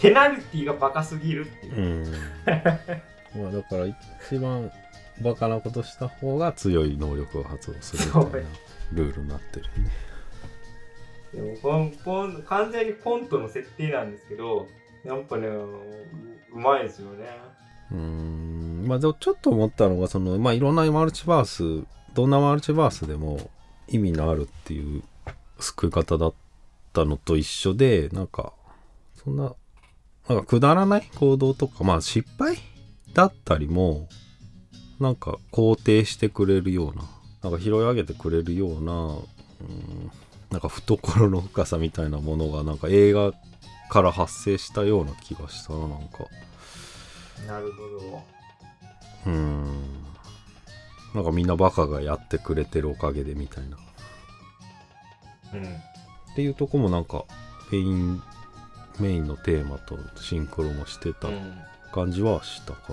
[0.00, 1.76] ペナルティがバカすぎるっていう。
[1.76, 2.12] うん
[3.42, 4.70] まあだから一番
[5.20, 8.48] バカなことした方が強い能力を発動するみたいな
[8.92, 9.90] ルールになってるよね。
[11.34, 14.66] でもこのこの完全にコントの設定なんですけど、
[15.04, 15.66] やっぱね、う
[16.54, 17.26] うまいですよね。
[17.92, 23.50] うーんまあでもちょっと思ったのがそのまあいろんなマルチバースどんなマルチバースでも
[23.88, 25.02] 意味のあるっていう
[25.58, 26.34] 救い方だっ
[26.92, 28.52] たのと一緒でなんか
[29.14, 29.54] そんな
[30.28, 32.58] なんかくだらない行動とかまあ失敗
[33.14, 34.08] だったりも
[35.00, 37.08] なんか肯定してくれるような
[37.42, 38.96] なんか拾い上げてくれるような、う
[39.64, 40.10] ん、
[40.50, 43.32] なんか懐の深さみたいなものがなんか映画
[43.88, 46.26] から発生したような気がしたななんか。
[47.46, 48.22] なるほど。
[49.26, 49.64] うん。
[51.14, 53.76] なんかみんなバカがやってくれてるおかげでみたいな。
[55.54, 55.62] うん。
[55.62, 57.24] っていうとこもなんか
[57.70, 58.22] メイン
[59.00, 61.58] メインのテーマとシンクロもしてたうん。
[61.92, 62.92] 感じはしたか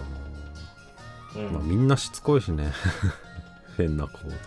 [1.36, 1.54] な、うん。
[1.54, 2.72] まあみんなしつこいしね。
[3.78, 4.40] 変な行動がね。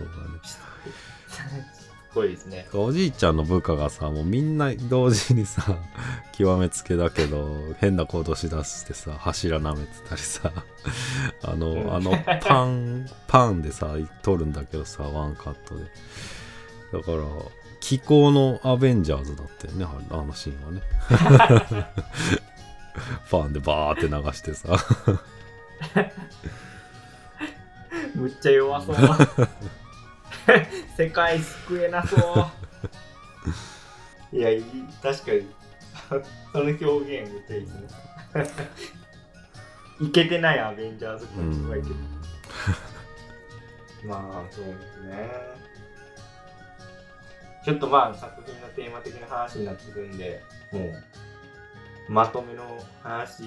[2.27, 2.29] い。
[2.31, 2.67] ですね。
[2.73, 5.63] おじいちゃんの部下がさもうみんな同時にさ
[6.33, 10.53] 極めつけだけど変な行動しだしてさ柱舐めてたりさ
[11.43, 11.95] あの、うん。
[11.95, 15.85] あのパンパンでさ撮るんだけどさワンカットで。
[16.93, 17.19] だから
[17.81, 20.83] 気候のアベンジャーズだったよねああのシーンはね。
[23.31, 24.77] パンでバーって流してさ。
[28.15, 28.97] むっちゃ弱そう。
[30.97, 32.51] 世界救えなそ
[34.33, 34.37] う。
[34.37, 34.65] いやいい
[35.03, 35.47] 確かに。
[36.53, 37.71] その表現めっちゃいいで
[38.45, 38.69] すね。
[40.01, 41.95] いけてないアベンジャーズう感すごいけど。
[41.95, 41.99] ん。
[44.05, 45.29] まあそうですね
[47.65, 50.43] ちょっとまあ作品のテーマ的な話になってくるんで
[50.73, 50.81] も
[52.09, 52.63] うまとめの
[53.03, 53.43] 話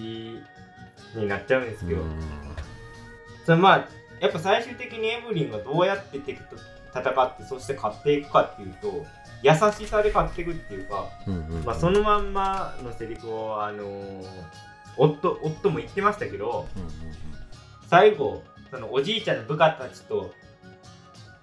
[1.15, 2.03] になっちゃうんですけど、
[3.45, 3.89] それまあ
[4.19, 6.55] やっぱ最終的にエブリンがどうやって敵と
[6.93, 9.05] 戦ってそして勝っていくかっていうと
[9.41, 11.09] 優しさで勝っていくっていうか、
[11.65, 14.25] まあ、そのまんまのセリフをあのー
[14.97, 16.67] 夫夫も言ってましたけど
[17.87, 20.33] 最後そのおじいちゃんの部下たちと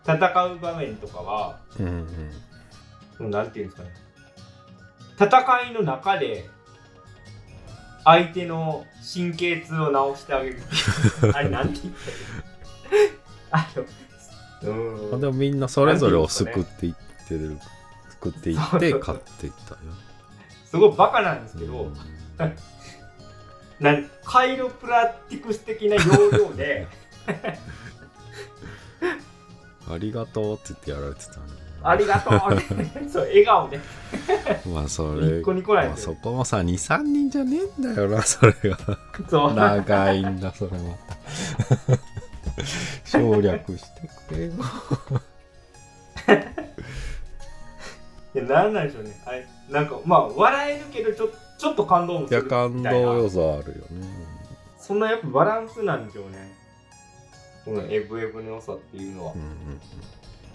[0.04, 2.08] 戦う場面とかはうんうん
[3.20, 3.94] なんていうんですかね。
[5.18, 6.48] 戦いの中で
[8.04, 10.62] 相手の神経痛を治してあげる。
[11.34, 11.94] あれなんて言っ
[13.50, 15.14] たらあのうーん。
[15.16, 16.94] あでもみんなそれぞれを救っていっ
[17.26, 17.58] てる、
[18.20, 19.80] 救っていって勝っていったよ。
[20.64, 21.96] すごいバカなんですけど、うん。
[23.80, 26.86] なんカイロプラティクス的な要領で。
[29.90, 31.38] ありがとうって言ってやられてたね。
[31.82, 32.40] ありがとう。
[33.08, 33.78] そう笑顔で
[34.72, 38.78] まあそれ、ニッコニコそこもさ、2、3人じゃねえんだよな、 それが。
[39.28, 39.54] そう。
[39.54, 41.16] 長いんだ、それまた。
[43.04, 44.52] 省略してくれよ。
[48.34, 49.20] いやなんなんでしょうね。
[49.24, 54.06] あれなんかまあ笑えるけどちょちょっと感動もするみたい感な動要素あるよね。
[54.78, 56.54] そんなやっぱバランスなんでしょうね。
[57.64, 59.32] このエブエブの良さっていうのは。
[59.32, 59.48] うんうん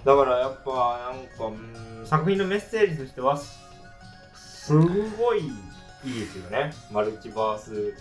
[0.05, 3.37] だからやっぱなんかうん作品のメッセージとしては
[4.35, 5.47] すごい
[6.03, 6.73] いいですよね。
[6.91, 7.93] マルチバース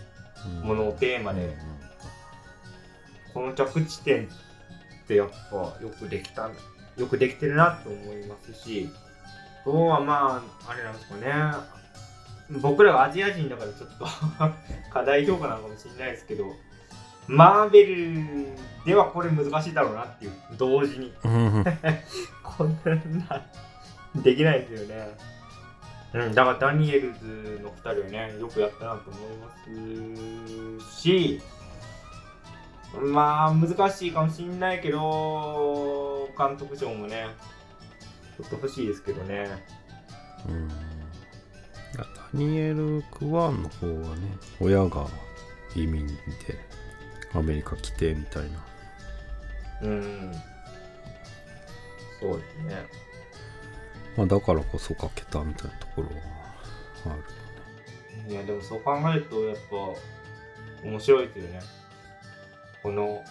[0.62, 1.56] ものをテーマで、
[3.32, 4.28] この着地点っ
[5.06, 6.50] てやっぱよくできた
[6.96, 8.90] よくできてるなと思いますし
[9.60, 11.82] あとはまああれなんですかね。
[12.60, 14.06] 僕らがアジア人だからちょっと
[14.92, 16.44] 課題評価なのかもしれないですけど
[17.26, 18.46] マーベル
[18.84, 21.12] ではこれ難しいだろうなっていう同時に。
[21.24, 21.64] うんうん。
[22.42, 23.42] こんな
[24.16, 25.16] できないですよね。
[26.14, 31.40] うん、だからダニエルズの2人はね、よくやったなと思いますし、
[33.00, 37.28] まあ難しいかもしんないけど、監督賞もね、
[38.36, 39.64] ちょっと欲しいですけどね。
[40.48, 40.68] うん。
[41.96, 44.22] ダニエル・クワンの方はね
[44.60, 45.06] 親が
[45.76, 46.14] 移民で
[47.34, 48.48] アメリカ来てみたいな
[49.82, 50.32] うん。
[52.20, 52.86] そうですね。
[54.16, 61.60] まあだからこそ書けたみたいなところはあるいや、でもそう考えると、やっぱ、面白いですよね。
[62.82, 63.24] この、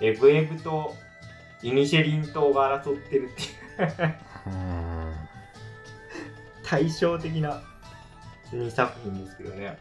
[0.00, 0.94] エブエブと
[1.62, 4.14] イニシェリン島が争ってるっていう。
[4.46, 4.88] うん
[6.62, 7.62] 対照的な
[8.52, 9.78] 2作品ですけどね。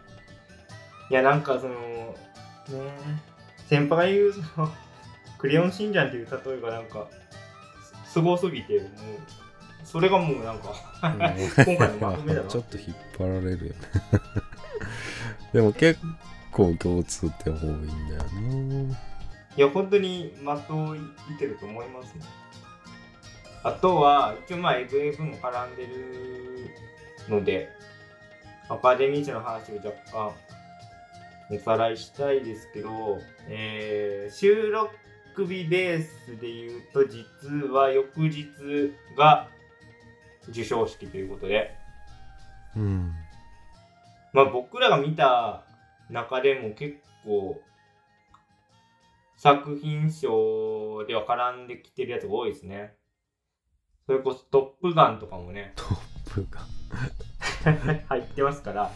[1.10, 2.16] いや、なんかその、
[2.70, 2.82] ね。
[3.68, 4.72] 先輩が言う、その、
[5.38, 7.08] クレヨンしんちゃんっていう例えがなんか、
[8.06, 8.90] すすごすぎて、もう、
[9.84, 13.68] それがもうなんか、今回のまとめだなちょっと引っ張られるよね。
[15.54, 16.00] でも結
[16.52, 18.98] 構共通点多いんだよね
[19.56, 21.00] いや、本当に的をい
[21.40, 22.22] てると思いますね。
[23.64, 26.70] あとは、一応まあ、エブエブも絡んでる
[27.30, 27.70] ので、
[28.70, 30.32] アカデミー賞の話を若干
[31.50, 38.48] おさらいしたいですけど、えー収録日ベースで言うと実は翌日
[39.18, 39.48] が
[40.48, 41.76] 授賞式ということで、
[42.76, 43.14] うん。
[44.34, 45.64] まあ、僕らが見た
[46.10, 47.62] 中でも結構
[49.38, 52.96] 作品賞では絡んできてるやつが多いですね。
[54.06, 55.74] それこそ「トップガン」とかもね。
[55.76, 56.78] トップガン。
[58.08, 58.92] 入ってますから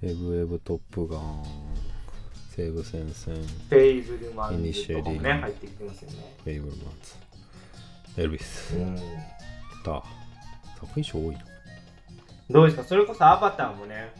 [0.00, 1.44] エブエブトップガン
[2.54, 6.36] 西部戦線フェイブルマンイニズとかもシェリーね入ってきてますよね。
[6.44, 6.86] フェイブルマン
[8.16, 8.20] ズ。
[8.20, 8.76] エルビス。
[8.76, 8.94] うん。
[8.96, 9.02] だ
[9.84, 10.04] 作
[10.94, 11.40] 品賞多いな。
[12.48, 12.84] どうですか？
[12.84, 14.12] それこそアバターもね。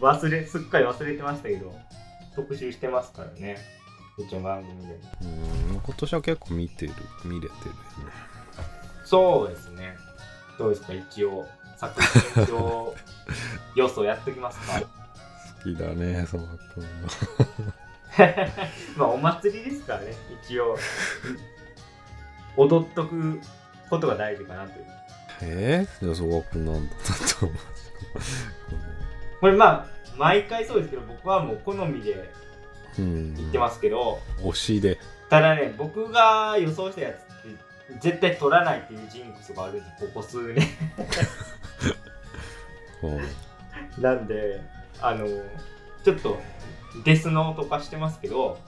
[0.00, 1.76] 忘れすっかり忘れてましたけど
[2.36, 3.56] 特集してますからね。
[4.18, 5.00] うちの番組でも。
[5.22, 5.80] うん。
[5.84, 6.92] 今年は結構見てる
[7.24, 7.74] 見れてるよ
[8.06, 8.12] ね。
[9.04, 9.96] そうですね。
[10.58, 10.94] どうですか？
[10.94, 11.44] 一応
[11.82, 12.02] 作
[12.34, 12.94] 品賞
[13.74, 14.80] 予想やっときますか。
[14.80, 14.86] 好
[15.64, 16.86] きだねその君
[18.96, 20.14] まあお祭りですからね
[20.44, 20.76] 一応。
[22.56, 23.40] 踊っとく
[23.88, 24.86] ことが大事かなという。
[25.40, 26.94] えー、じゃあ曽我君なんだ
[27.40, 27.58] と思う。
[29.40, 32.30] これまあ毎回そうですけど僕はもう好みで
[32.98, 33.34] うん。
[33.34, 34.98] 言ってますけど、推しで。
[35.30, 37.31] ただね僕が予想したやつ
[38.00, 40.66] 絶対取らないっていうジンクスがあるんですここ数年。
[43.98, 44.02] うん。
[44.02, 44.60] なんで
[45.00, 45.26] あの
[46.04, 46.40] ちょっと
[47.04, 48.58] デスノート化してますけど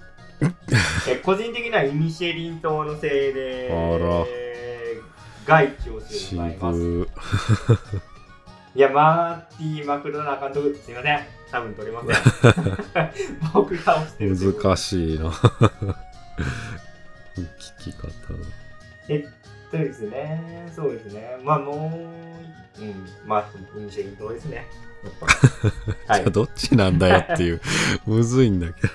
[1.09, 3.71] え個人的にはイミシェリン島のせいで
[5.47, 6.79] 外地をすシる場合ます。
[6.79, 7.09] ブ
[8.75, 11.21] いやマーティー・マクドナー監督すいません。
[11.51, 12.17] 多分取れません。
[13.53, 15.31] 僕が押してる難しいな。
[17.37, 18.09] 聞き方
[19.09, 21.37] えっとですね、そうですね。
[21.43, 21.93] まあも
[22.79, 23.45] う、うん、まあ、
[23.77, 24.67] イニシェリン島ですね。
[26.07, 26.25] じゃあい。
[26.25, 27.61] どっちなんだよっていう
[28.07, 28.89] むずいんだけ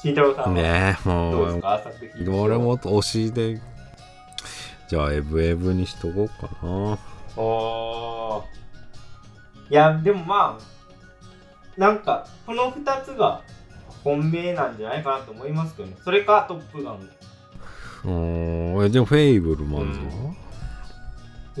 [0.00, 1.62] 慎太郎さんねえもう。
[2.42, 3.60] 俺も推しで
[4.88, 6.98] じゃあエブエブにしとこうかな
[7.36, 8.58] おー
[9.70, 13.42] いや、でもまあ、なんか、この2つが
[14.02, 15.96] 本命なんじゃないかなと思いますけどね。
[16.02, 17.10] それか、トップガン。
[18.04, 18.86] うーん。
[18.86, 20.00] えでもフェイブルマンズ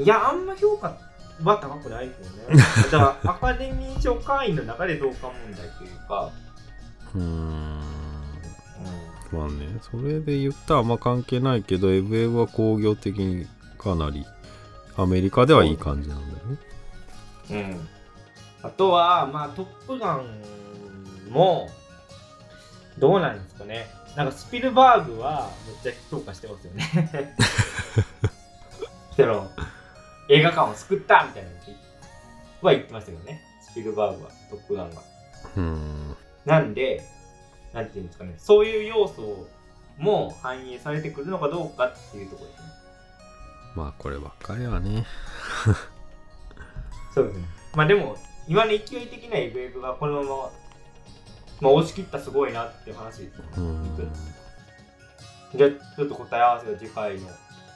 [0.00, 0.96] は、いや、あんま評価
[1.42, 2.56] は高くないですよね。
[2.90, 6.30] だから、アカデミー賞会員の中でどうか問題というか、
[7.14, 7.22] うーん。
[7.22, 7.24] う
[9.34, 9.38] ん。
[9.38, 14.24] まあねそれで言ったらあんま関係ないけどエブエブは工業的にかなり
[14.96, 16.58] アメリカではいい感じなんだよね。
[17.50, 17.88] うん、
[18.62, 20.42] あとは、まあ、トップガン
[21.30, 21.68] も、
[22.98, 23.88] どうなんですかね。
[24.18, 26.84] なんか、スピルバーグはめっちゃ評価してますよね。
[29.16, 29.48] その、
[30.28, 31.50] 映画館を救ったみたいな
[32.60, 33.40] は言ってましたけどね。
[33.62, 35.02] スピルバーグは、トップガンが。
[35.56, 37.04] うーんなんで、
[37.72, 39.46] なんていうんですかね、そういう要素
[39.98, 42.66] も反映されてくるのかどうかっていうところですね。
[43.76, 45.06] まあこればっかりはね
[47.14, 47.44] そうですね。
[47.76, 48.16] まあでも、
[48.48, 50.50] 今の勢い的なエブエブがこのまま、
[51.60, 53.32] まあ、押し切ったすごいなっていう話です。
[55.54, 57.28] じゃあ、ちょっと答え合わせは次回の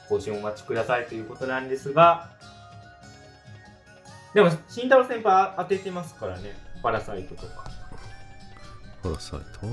[0.07, 2.29] 更新をお待ちくださいということなんですが、
[4.33, 6.55] でも、慎太郎先輩当ててますからね。
[6.81, 7.69] パラサイトとか。
[9.03, 9.67] パラサイト？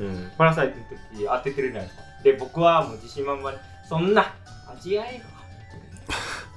[0.00, 0.32] うん。
[0.36, 0.96] パラサイトの時
[1.26, 2.04] 当ててるじゃないですか。
[2.24, 3.58] で、僕はもう自信満々に、
[3.88, 4.34] そんな、
[4.66, 5.22] アジア映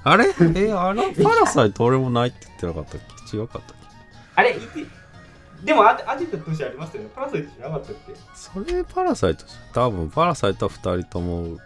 [0.04, 0.26] 画あれ？
[0.26, 3.00] えあのパラサイト俺もないって言ってなかったっ
[3.30, 3.36] け？
[3.36, 3.74] 違かったっけ？
[4.36, 4.56] あれ、
[5.64, 7.08] でも当て当てた年ありますよね。
[7.14, 8.14] パラサイトじゃなかったっけ？
[8.34, 11.58] それパラサイト多分パラサイトは2人とも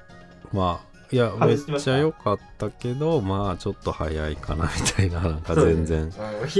[0.52, 6.10] まあいやめっちゃ良かったけどまあちょっと早いかなみたいななんか全然 うんい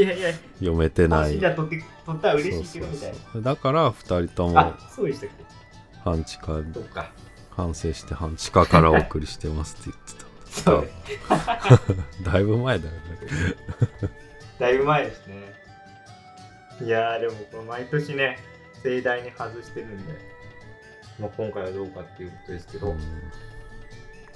[0.00, 3.14] やいや、読めてないもしじゃあ取って、取ったら嬉しいけどみたいな。
[3.14, 4.74] そうそうだから2人とも
[6.04, 6.62] 半地下。
[7.56, 9.98] 反省して半地下からお送りしてますって。
[10.64, 12.98] 言ってた だいぶ前だよね
[14.58, 15.61] だいぶ前ですね。
[16.82, 18.38] いやー、でもこれ毎年ね、
[18.82, 20.12] 盛大に外してるんで、
[21.20, 22.98] まあ、今回はどうかっていうことですけど、うん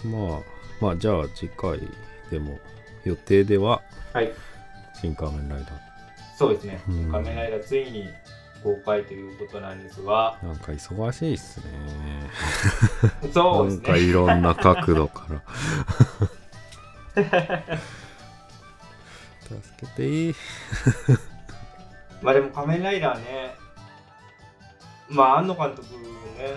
[0.05, 0.41] まあ
[0.81, 1.81] まあじゃあ次回
[2.31, 2.61] でも
[3.05, 3.83] 予定では
[4.13, 4.33] はい、
[4.95, 5.67] 新仮面ライダ
[6.37, 7.13] そうですね、うん。
[7.13, 8.09] 仮面ライダーついに
[8.63, 11.67] 公開ということなんですが、ーなんか忙しいっすね。
[13.33, 13.83] そうですね。
[13.83, 15.43] なんかいろんな角度から。
[19.47, 20.35] 助けていい
[22.23, 23.55] まあでも仮面ライダーね、
[25.09, 26.57] まあ、庵野監督ね、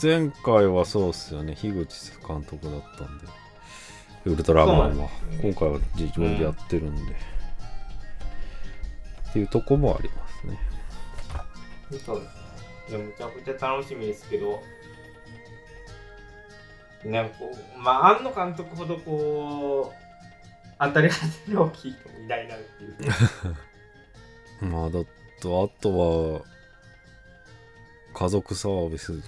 [0.00, 1.54] 前回はそうっすよね。
[1.54, 3.26] 樋口監督だったんで。
[4.24, 5.08] ウルトラマンは、
[5.42, 7.12] 今回は自分でやってるんで、
[9.30, 10.58] っていうとこもありますね。
[12.04, 12.42] そうですね。
[12.90, 14.62] いや、むちゃくちゃ楽しみですけど、
[17.04, 19.96] なんかこう、まあ、庵野監督ほどこう、
[20.78, 22.96] 当たり外れ大きい人もいないなっていう。
[24.62, 25.04] まあだ
[25.40, 26.42] とあとは
[28.14, 29.20] 家族サービス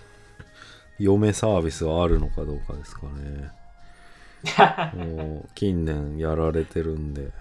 [0.98, 3.50] 嫁サービスはあるのかどうかですかね。
[4.94, 7.32] もう近年やられてるんで。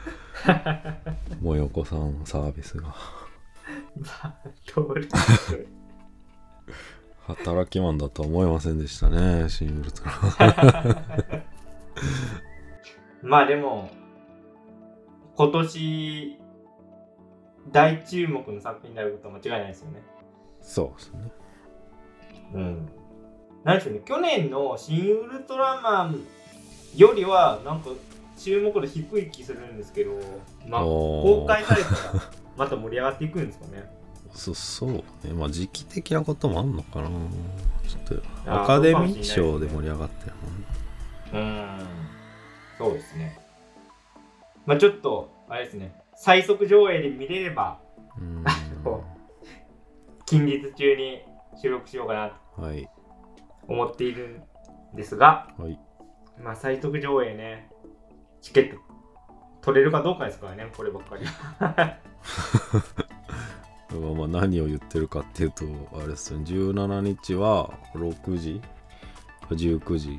[1.40, 2.94] もよこさんサービスが。
[7.26, 11.02] 働きマンだとは思いませんでしたねシン・ウルトラ
[13.22, 13.90] まあでも、
[15.34, 16.38] 今年、
[17.70, 20.02] 大注目の作品になることは間違いないですよね。
[20.60, 21.30] そうですね
[22.54, 22.88] うん。
[23.64, 26.24] なんでしょうね、去年の新ウルトラマン
[26.96, 27.90] よりは、なんか
[28.36, 30.12] 注目度低い気するんですけど、
[30.68, 31.96] まあ、公開されたら、
[32.56, 33.90] また盛り上がっていくんですかね。
[34.36, 37.08] そそうねまあ時期的なこともあんのかな
[37.88, 40.66] ちょっとアカデミー賞で盛り上がってるもんね
[41.32, 41.86] うん。
[42.76, 43.38] そうですね。
[44.66, 47.80] まあちょっと、あれですね、最速上映で見れれば、
[48.18, 48.44] うん。
[50.26, 51.22] 近日中に
[51.60, 52.88] 収録しようかなとはい。
[53.68, 54.42] 思っている
[54.92, 55.78] んですが、はい。
[56.40, 57.70] まあ最速上映ね、
[58.40, 58.80] チケット
[59.60, 61.24] 取れるかどうかですからね、こればっかり。
[64.16, 65.64] まあ何を言ってるかっていうと
[65.94, 68.60] あれですよね17日は6時
[69.50, 70.18] ？19時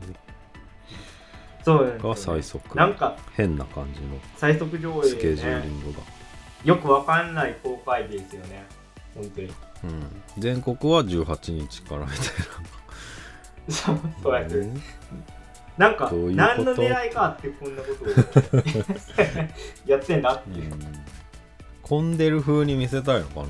[1.67, 2.77] そうが最速。
[2.77, 5.99] なんか変な感じの最速上映スケジューリね、ングが、
[6.63, 8.65] よくわかんない公開日ですよね、
[9.13, 9.53] 本当に。
[9.83, 12.17] うん、全国は18日からみたい
[13.69, 14.53] そうそうやって。
[14.53, 14.71] る。
[15.77, 18.63] な、なんか何の狙いがあってこんなことを。
[19.85, 20.71] やってんだっていう。
[20.71, 20.79] うん、
[21.81, 23.47] 混んでる風に見せたいのかな。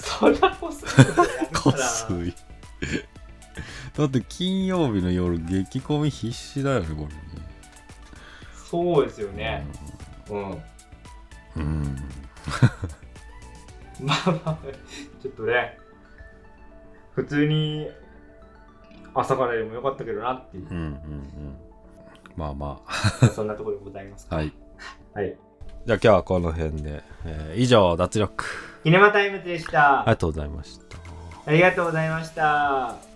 [0.00, 1.22] そんなこするの？
[1.22, 2.34] やる こすい
[3.96, 7.10] だって金曜日の夜激コミ必死だよねこれね
[8.70, 9.64] そうですよね。
[10.28, 10.50] うん。
[11.56, 11.96] うん
[14.00, 14.58] まあまあ、
[15.22, 15.78] ちょっとね、
[17.14, 17.88] 普通に
[19.14, 21.56] 朝からでもよかったけどなっていうう、んうんうん
[22.36, 22.82] まあま
[23.34, 24.26] そんなところでございます。
[24.28, 24.52] あはい
[25.14, 25.34] はい。
[25.86, 28.44] じゃあ今日はこの辺で、えー以上脱力
[28.82, 30.00] キネマタイムズでした。
[30.00, 30.98] ありがとうございました
[31.46, 33.15] ありがとうございました。